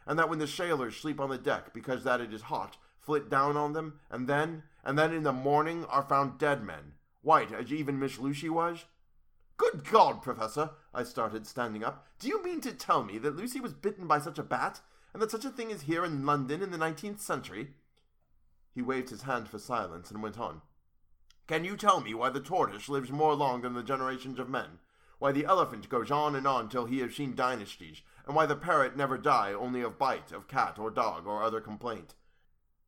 and 0.05 0.19
that 0.19 0.29
when 0.29 0.39
the 0.39 0.47
sailors 0.47 0.97
sleep 0.97 1.19
on 1.19 1.29
the 1.29 1.37
deck 1.37 1.73
because 1.73 2.03
that 2.03 2.19
it 2.19 2.33
is 2.33 2.43
hot, 2.43 2.77
flit 2.99 3.29
down 3.29 3.55
on 3.55 3.73
them, 3.73 3.99
and 4.09 4.27
then, 4.27 4.63
and 4.83 4.97
then 4.97 5.13
in 5.13 5.23
the 5.23 5.31
morning 5.31 5.85
are 5.85 6.03
found 6.03 6.37
dead 6.37 6.63
men, 6.63 6.93
white 7.21 7.53
as 7.53 7.71
even 7.71 7.99
Miss 7.99 8.19
Lucy 8.19 8.49
was? 8.49 8.85
Good 9.55 9.85
God, 9.85 10.21
Professor! 10.21 10.71
I 10.93 11.03
started, 11.03 11.47
standing 11.47 11.83
up. 11.83 12.07
Do 12.19 12.27
you 12.27 12.43
mean 12.43 12.59
to 12.61 12.73
tell 12.73 13.03
me 13.03 13.17
that 13.19 13.35
Lucy 13.35 13.61
was 13.61 13.73
bitten 13.73 14.07
by 14.07 14.19
such 14.19 14.37
a 14.37 14.43
bat, 14.43 14.81
and 15.13 15.21
that 15.21 15.31
such 15.31 15.45
a 15.45 15.49
thing 15.49 15.71
is 15.71 15.83
here 15.83 16.03
in 16.03 16.25
London 16.25 16.61
in 16.61 16.71
the 16.71 16.77
nineteenth 16.77 17.21
century? 17.21 17.69
He 18.73 18.81
waved 18.81 19.09
his 19.09 19.21
hand 19.21 19.47
for 19.47 19.59
silence 19.59 20.11
and 20.11 20.21
went 20.21 20.39
on. 20.39 20.61
Can 21.45 21.65
you 21.65 21.75
tell 21.75 21.99
me 21.99 22.13
why 22.13 22.29
the 22.29 22.39
tortoise 22.39 22.87
lives 22.87 23.11
more 23.11 23.35
long 23.35 23.61
than 23.61 23.73
the 23.73 23.83
generations 23.83 24.39
of 24.39 24.47
men? 24.47 24.79
Why 25.19 25.33
the 25.33 25.43
elephant 25.45 25.89
goes 25.89 26.09
on 26.09 26.35
and 26.35 26.47
on 26.47 26.69
till 26.69 26.85
he 26.85 26.99
has 26.99 27.15
seen 27.15 27.35
dynasties, 27.35 28.01
and 28.25 28.33
why 28.33 28.45
the 28.45 28.55
parrot 28.55 28.95
never 28.95 29.17
die 29.17 29.51
only 29.51 29.81
of 29.81 29.99
bite 29.99 30.31
of 30.31 30.47
cat 30.47 30.79
or 30.79 30.89
dog 30.89 31.27
or 31.27 31.43
other 31.43 31.59
complaint? 31.59 32.15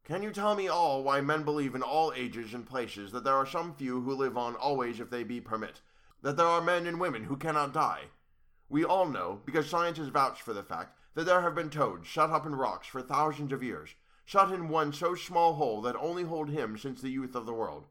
Can 0.06 0.24
you 0.24 0.32
tell 0.32 0.56
me 0.56 0.70
all 0.70 1.04
why 1.04 1.20
men 1.20 1.44
believe 1.44 1.76
in 1.76 1.82
all 1.82 2.14
ages 2.16 2.54
and 2.54 2.66
places 2.66 3.12
that 3.12 3.26
there 3.26 3.36
are 3.36 3.46
some 3.46 3.74
few 3.74 4.00
who 4.02 4.14
live 4.14 4.38
on 4.38 4.56
always 4.56 5.02
if 5.02 5.10
they 5.10 5.26
be 5.26 5.42
permit, 5.42 5.82
that 6.22 6.38
there 6.38 6.48
are 6.48 6.62
men 6.62 6.88
and 6.88 6.98
women 6.98 7.26
who 7.26 7.36
cannot 7.36 7.74
die? 7.74 8.06
We 8.70 8.86
all 8.86 9.06
know, 9.06 9.42
because 9.46 9.70
science 9.70 9.98
has 9.98 10.08
vouched 10.08 10.42
for 10.42 10.54
the 10.54 10.64
fact, 10.64 10.98
that 11.16 11.26
there 11.26 11.42
have 11.42 11.56
been 11.56 11.70
toads 11.70 12.08
shut 12.08 12.30
up 12.30 12.46
in 12.46 12.56
rocks 12.56 12.88
for 12.88 13.02
thousands 13.02 13.52
of 13.52 13.64
years, 13.64 13.96
shut 14.24 14.50
in 14.54 14.70
one 14.70 14.94
so 14.94 15.14
small 15.14 15.56
hole 15.56 15.82
that 15.82 15.98
only 15.98 16.24
hold 16.24 16.50
him 16.50 16.78
since 16.78 17.02
the 17.02 17.10
youth 17.12 17.36
of 17.36 17.46
the 17.46 17.54
world. 17.54 17.88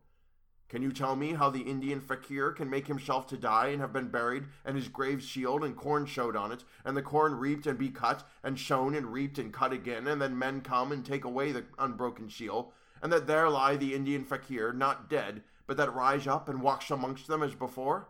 Can 0.69 0.83
you 0.83 0.93
tell 0.93 1.15
me 1.15 1.35
how 1.35 1.51
the 1.51 1.63
Indian 1.63 2.01
fakir 2.01 2.51
can 2.51 2.71
make 2.71 2.87
himself 2.87 3.27
to 3.29 3.37
die 3.37 3.69
and 3.69 3.81
have 3.81 3.93
been 3.93 4.09
buried, 4.09 4.47
and 4.65 4.77
his 4.77 4.89
grave 4.89 5.23
sealed, 5.23 5.63
and 5.63 5.77
corn 5.77 6.07
showed 6.07 6.37
on 6.37 6.51
it, 6.53 6.65
and 6.85 6.97
the 6.97 7.03
corn 7.03 7.35
reaped 7.35 7.67
and 7.67 7.79
be 7.79 7.91
cut, 7.91 8.27
and 8.43 8.59
shown 8.59 8.95
and 8.95 9.13
reaped 9.13 9.39
and 9.39 9.53
cut 9.53 9.73
again, 9.73 10.07
and 10.07 10.21
then 10.21 10.39
men 10.39 10.63
come 10.63 10.91
and 10.91 11.05
take 11.05 11.25
away 11.25 11.53
the 11.53 11.65
unbroken 11.79 12.31
seal, 12.31 12.73
and 13.03 13.13
that 13.13 13.27
there 13.27 13.49
lie 13.51 13.77
the 13.77 13.95
Indian 13.95 14.25
fakir, 14.25 14.73
not 14.73 15.09
dead, 15.09 15.43
but 15.67 15.77
that 15.77 15.95
rise 15.95 16.27
up 16.27 16.49
and 16.49 16.63
walks 16.63 16.91
amongst 16.91 17.27
them 17.27 17.43
as 17.43 17.55
before? 17.55 18.09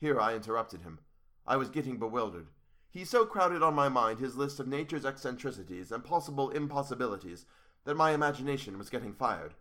Here 0.00 0.20
I 0.20 0.34
interrupted 0.34 0.82
him. 0.82 1.00
I 1.46 1.56
was 1.56 1.70
getting 1.70 1.98
bewildered. 1.98 2.46
He 2.90 3.04
so 3.04 3.26
crowded 3.26 3.62
on 3.62 3.74
my 3.74 3.88
mind 3.88 4.18
his 4.18 4.36
list 4.36 4.60
of 4.60 4.66
nature's 4.66 5.04
eccentricities 5.04 5.92
and 5.92 6.04
possible 6.04 6.50
impossibilities 6.50 7.44
that 7.84 7.96
my 7.96 8.12
imagination 8.12 8.78
was 8.78 8.90
getting 8.90 9.12
fired. 9.12 9.54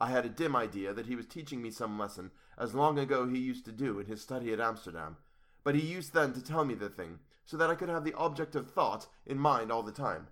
I 0.00 0.10
had 0.10 0.24
a 0.24 0.30
dim 0.30 0.56
idea 0.56 0.94
that 0.94 1.06
he 1.06 1.14
was 1.14 1.26
teaching 1.26 1.60
me 1.60 1.70
some 1.70 1.98
lesson, 1.98 2.30
as 2.56 2.74
long 2.74 2.98
ago 2.98 3.28
he 3.28 3.38
used 3.38 3.66
to 3.66 3.72
do 3.72 3.98
in 3.98 4.06
his 4.06 4.22
study 4.22 4.52
at 4.52 4.60
Amsterdam, 4.60 5.18
but 5.62 5.74
he 5.74 5.82
used 5.82 6.14
then 6.14 6.32
to 6.32 6.42
tell 6.42 6.64
me 6.64 6.74
the 6.74 6.88
thing, 6.88 7.18
so 7.44 7.56
that 7.58 7.68
I 7.68 7.74
could 7.74 7.90
have 7.90 8.04
the 8.04 8.14
object 8.14 8.54
of 8.54 8.70
thought 8.70 9.08
in 9.26 9.38
mind 9.38 9.70
all 9.70 9.82
the 9.82 9.92
time. 9.92 10.28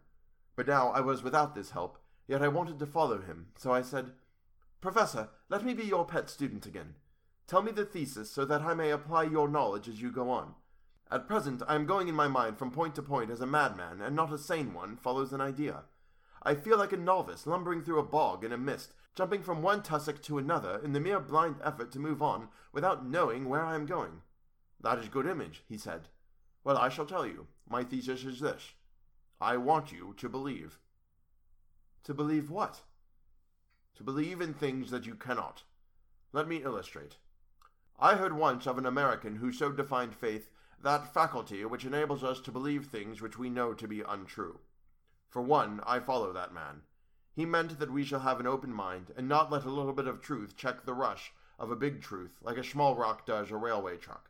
But 0.57 0.67
now 0.67 0.89
I 0.89 1.01
was 1.01 1.23
without 1.23 1.55
this 1.55 1.73
help, 1.73 1.99
yet 2.27 2.43
I 2.43 2.49
wanted 2.49 2.79
to 2.79 2.87
follow 2.87 3.21
him, 3.21 3.49
so 3.57 3.73
I 3.73 3.83
said, 3.83 4.13
Professor, 4.81 5.29
let 5.49 5.65
me 5.65 5.75
be 5.75 5.85
your 5.85 6.07
pet 6.07 6.31
student 6.31 6.65
again. 6.65 6.95
Tell 7.47 7.63
me 7.63 7.73
the 7.73 7.85
thesis 7.85 8.31
so 8.31 8.45
that 8.45 8.63
I 8.63 8.75
may 8.75 8.91
apply 8.91 9.25
your 9.25 9.49
knowledge 9.49 9.89
as 9.89 10.01
you 10.01 10.11
go 10.11 10.31
on. 10.31 10.55
At 11.11 11.27
present, 11.27 11.63
I 11.67 11.75
am 11.75 11.87
going 11.87 12.09
in 12.09 12.15
my 12.15 12.29
mind 12.29 12.59
from 12.59 12.71
point 12.71 12.95
to 12.95 13.03
point 13.03 13.31
as 13.31 13.41
a 13.41 13.47
madman, 13.47 14.01
and 14.01 14.15
not 14.15 14.33
a 14.33 14.39
sane 14.39 14.73
one, 14.73 14.97
follows 14.97 15.33
an 15.33 15.41
idea. 15.41 15.85
I 16.43 16.55
feel 16.55 16.79
like 16.79 16.93
a 16.93 16.97
novice 16.97 17.47
lumbering 17.47 17.83
through 17.83 17.99
a 17.99 18.05
bog 18.05 18.45
in 18.45 18.53
a 18.53 18.59
mist, 18.59 18.93
jumping 19.15 19.43
from 19.43 19.63
one 19.63 19.83
tussock 19.83 20.23
to 20.23 20.39
another 20.39 20.81
in 20.85 20.93
the 20.93 21.01
mere 21.01 21.21
blind 21.21 21.57
effort 21.63 21.91
to 21.93 21.99
move 21.99 22.23
on 22.23 22.49
without 22.73 23.07
knowing 23.07 23.49
where 23.49 23.65
I 23.65 23.75
am 23.75 23.87
going. 23.87 24.23
That 24.81 24.99
is 24.99 25.09
good 25.09 25.27
image, 25.27 25.65
he 25.69 25.77
said. 25.77 26.09
Well, 26.65 26.79
I 26.79 26.89
shall 26.89 27.07
tell 27.07 27.27
you. 27.27 27.47
My 27.69 27.83
thesis 27.85 28.25
is 28.25 28.41
this. 28.41 28.75
I 29.41 29.57
want 29.57 29.93
you 29.93 30.15
to 30.19 30.29
believe. 30.29 30.79
To 32.05 32.15
believe 32.15 32.51
what? 32.51 32.83
To 33.97 34.03
believe 34.03 34.41
in 34.41 34.55
things 34.55 34.91
that 34.91 35.07
you 35.07 35.15
cannot. 35.15 35.63
Let 36.33 36.47
me 36.47 36.63
illustrate. 36.63 37.17
I 37.99 38.15
heard 38.15 38.33
once 38.37 38.67
of 38.67 38.79
an 38.79 38.87
American 38.87 39.37
who 39.37 39.51
so 39.51 39.73
defined 39.73 40.15
faith 40.15 40.51
that 40.83 41.13
faculty 41.13 41.65
which 41.65 41.85
enables 41.85 42.23
us 42.23 42.41
to 42.41 42.53
believe 42.53 42.87
things 42.87 43.21
which 43.21 43.39
we 43.39 43.51
know 43.51 43.75
to 43.75 43.89
be 43.89 44.03
untrue. 44.03 44.61
For 45.29 45.43
one, 45.43 45.81
I 45.85 45.99
follow 45.99 46.33
that 46.33 46.55
man. 46.55 46.83
He 47.39 47.47
meant 47.47 47.79
that 47.79 47.93
we 47.93 48.05
shall 48.05 48.19
have 48.19 48.41
an 48.41 48.49
open 48.49 48.73
mind, 48.73 49.13
and 49.17 49.29
not 49.29 49.49
let 49.49 49.65
a 49.65 49.71
little 49.71 49.93
bit 49.93 50.09
of 50.09 50.21
truth 50.21 50.57
check 50.57 50.85
the 50.85 50.93
rush 50.93 51.33
of 51.57 51.71
a 51.71 51.77
big 51.77 52.03
truth, 52.03 52.37
like 52.43 52.57
a 52.57 52.65
small 52.65 52.97
rock 52.97 53.25
does 53.25 53.53
a 53.53 53.57
railway 53.57 53.97
truck. 53.97 54.29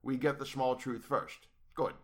We 0.00 0.16
get 0.16 0.38
the 0.38 0.46
small 0.46 0.76
truth 0.76 1.04
first. 1.04 1.48
Good. 1.74 1.94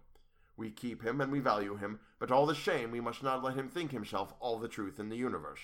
We 0.56 0.72
keep 0.72 1.04
him 1.04 1.20
and 1.20 1.30
we 1.30 1.38
value 1.38 1.76
him, 1.76 2.00
but 2.18 2.32
all 2.32 2.44
the 2.44 2.56
same 2.56 2.90
we 2.90 3.00
must 3.00 3.22
not 3.22 3.44
let 3.44 3.54
him 3.54 3.68
think 3.68 3.92
himself 3.92 4.34
all 4.40 4.58
the 4.58 4.66
truth 4.66 4.98
in 4.98 5.10
the 5.10 5.16
universe. 5.16 5.60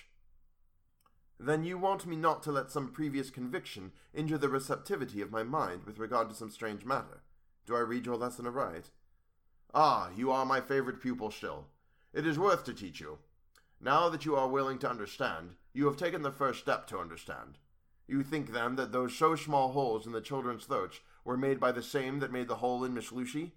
Then 1.41 1.65
you 1.65 1.77
want 1.77 2.07
me 2.07 2.15
not 2.15 2.45
to 2.45 2.53
let 2.53 2.71
some 2.71 2.93
previous 2.93 3.31
conviction 3.31 3.91
injure 4.15 4.39
the 4.39 4.49
receptivity 4.49 5.21
of 5.21 5.33
my 5.33 5.43
mind 5.43 5.87
with 5.87 5.99
regard 5.99 6.29
to 6.29 6.37
some 6.37 6.51
strange 6.51 6.85
matter. 6.85 7.25
Do 7.67 7.75
I 7.75 7.81
read 7.81 8.07
your 8.07 8.17
lesson 8.17 8.47
aright? 8.47 8.91
Ah, 9.75 10.11
you 10.15 10.31
are 10.31 10.47
my 10.47 10.61
favorite 10.61 11.01
pupil 11.01 11.33
still. 11.33 11.67
It 12.15 12.25
is 12.25 12.39
worth 12.39 12.63
to 12.67 12.73
teach 12.73 13.01
you. 13.01 13.19
Now 13.81 14.09
that 14.09 14.25
you 14.25 14.35
are 14.35 14.49
willing 14.49 14.79
to 14.81 14.91
understand, 14.91 15.55
you 15.73 15.87
have 15.87 15.97
taken 15.97 16.23
the 16.23 16.33
first 16.33 16.61
step 16.61 16.87
to 16.89 16.99
understand. 16.99 17.59
You 18.09 18.23
think 18.23 18.53
then 18.53 18.77
that 18.77 18.91
those 18.91 19.15
so 19.15 19.37
small 19.37 19.73
holes 19.73 20.07
in 20.07 20.13
the 20.13 20.21
children's 20.21 20.65
throats 20.65 21.01
were 21.25 21.37
made 21.37 21.61
by 21.61 21.73
the 21.73 21.83
same 21.83 22.19
that 22.21 22.33
made 22.33 22.49
the 22.49 22.57
hole 22.57 22.83
in 22.85 22.95
Miss 22.95 23.13
Lucy? 23.13 23.53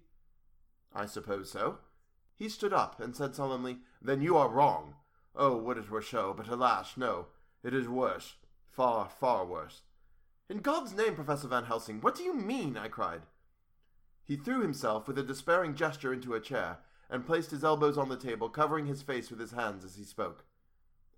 I 0.94 1.06
suppose 1.06 1.50
so. 1.50 1.78
He 2.36 2.48
stood 2.48 2.72
up 2.72 3.00
and 3.00 3.16
said 3.16 3.34
solemnly, 3.34 3.78
Then 4.00 4.20
you 4.20 4.36
are 4.36 4.48
wrong. 4.48 4.94
Oh, 5.34 5.56
would 5.56 5.78
it 5.78 5.90
were 5.90 6.02
so, 6.02 6.34
but 6.36 6.48
alas, 6.48 6.96
no. 6.96 7.28
It 7.64 7.74
is 7.74 7.88
worse. 7.88 8.36
Far, 8.68 9.08
far 9.08 9.46
worse. 9.46 9.82
In 10.48 10.58
God's 10.58 10.94
name, 10.94 11.14
Professor 11.14 11.48
Van 11.48 11.64
Helsing, 11.64 12.00
what 12.00 12.14
do 12.14 12.22
you 12.22 12.34
mean? 12.34 12.76
I 12.76 12.88
cried. 12.88 13.22
He 14.24 14.36
threw 14.36 14.60
himself 14.60 15.08
with 15.08 15.18
a 15.18 15.22
despairing 15.22 15.74
gesture 15.74 16.12
into 16.12 16.34
a 16.34 16.40
chair 16.40 16.78
and 17.12 17.26
placed 17.26 17.50
his 17.50 17.62
elbows 17.62 17.98
on 17.98 18.08
the 18.08 18.16
table, 18.16 18.48
covering 18.48 18.86
his 18.86 19.02
face 19.02 19.30
with 19.30 19.38
his 19.38 19.52
hands 19.52 19.84
as 19.84 19.96
he 19.96 20.02
spoke. 20.02 20.46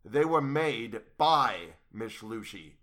They 0.05 0.25
were 0.25 0.43
made 0.43 1.01
by 1.17 1.77
Miss 1.93 2.21
Lucy. 2.23 2.75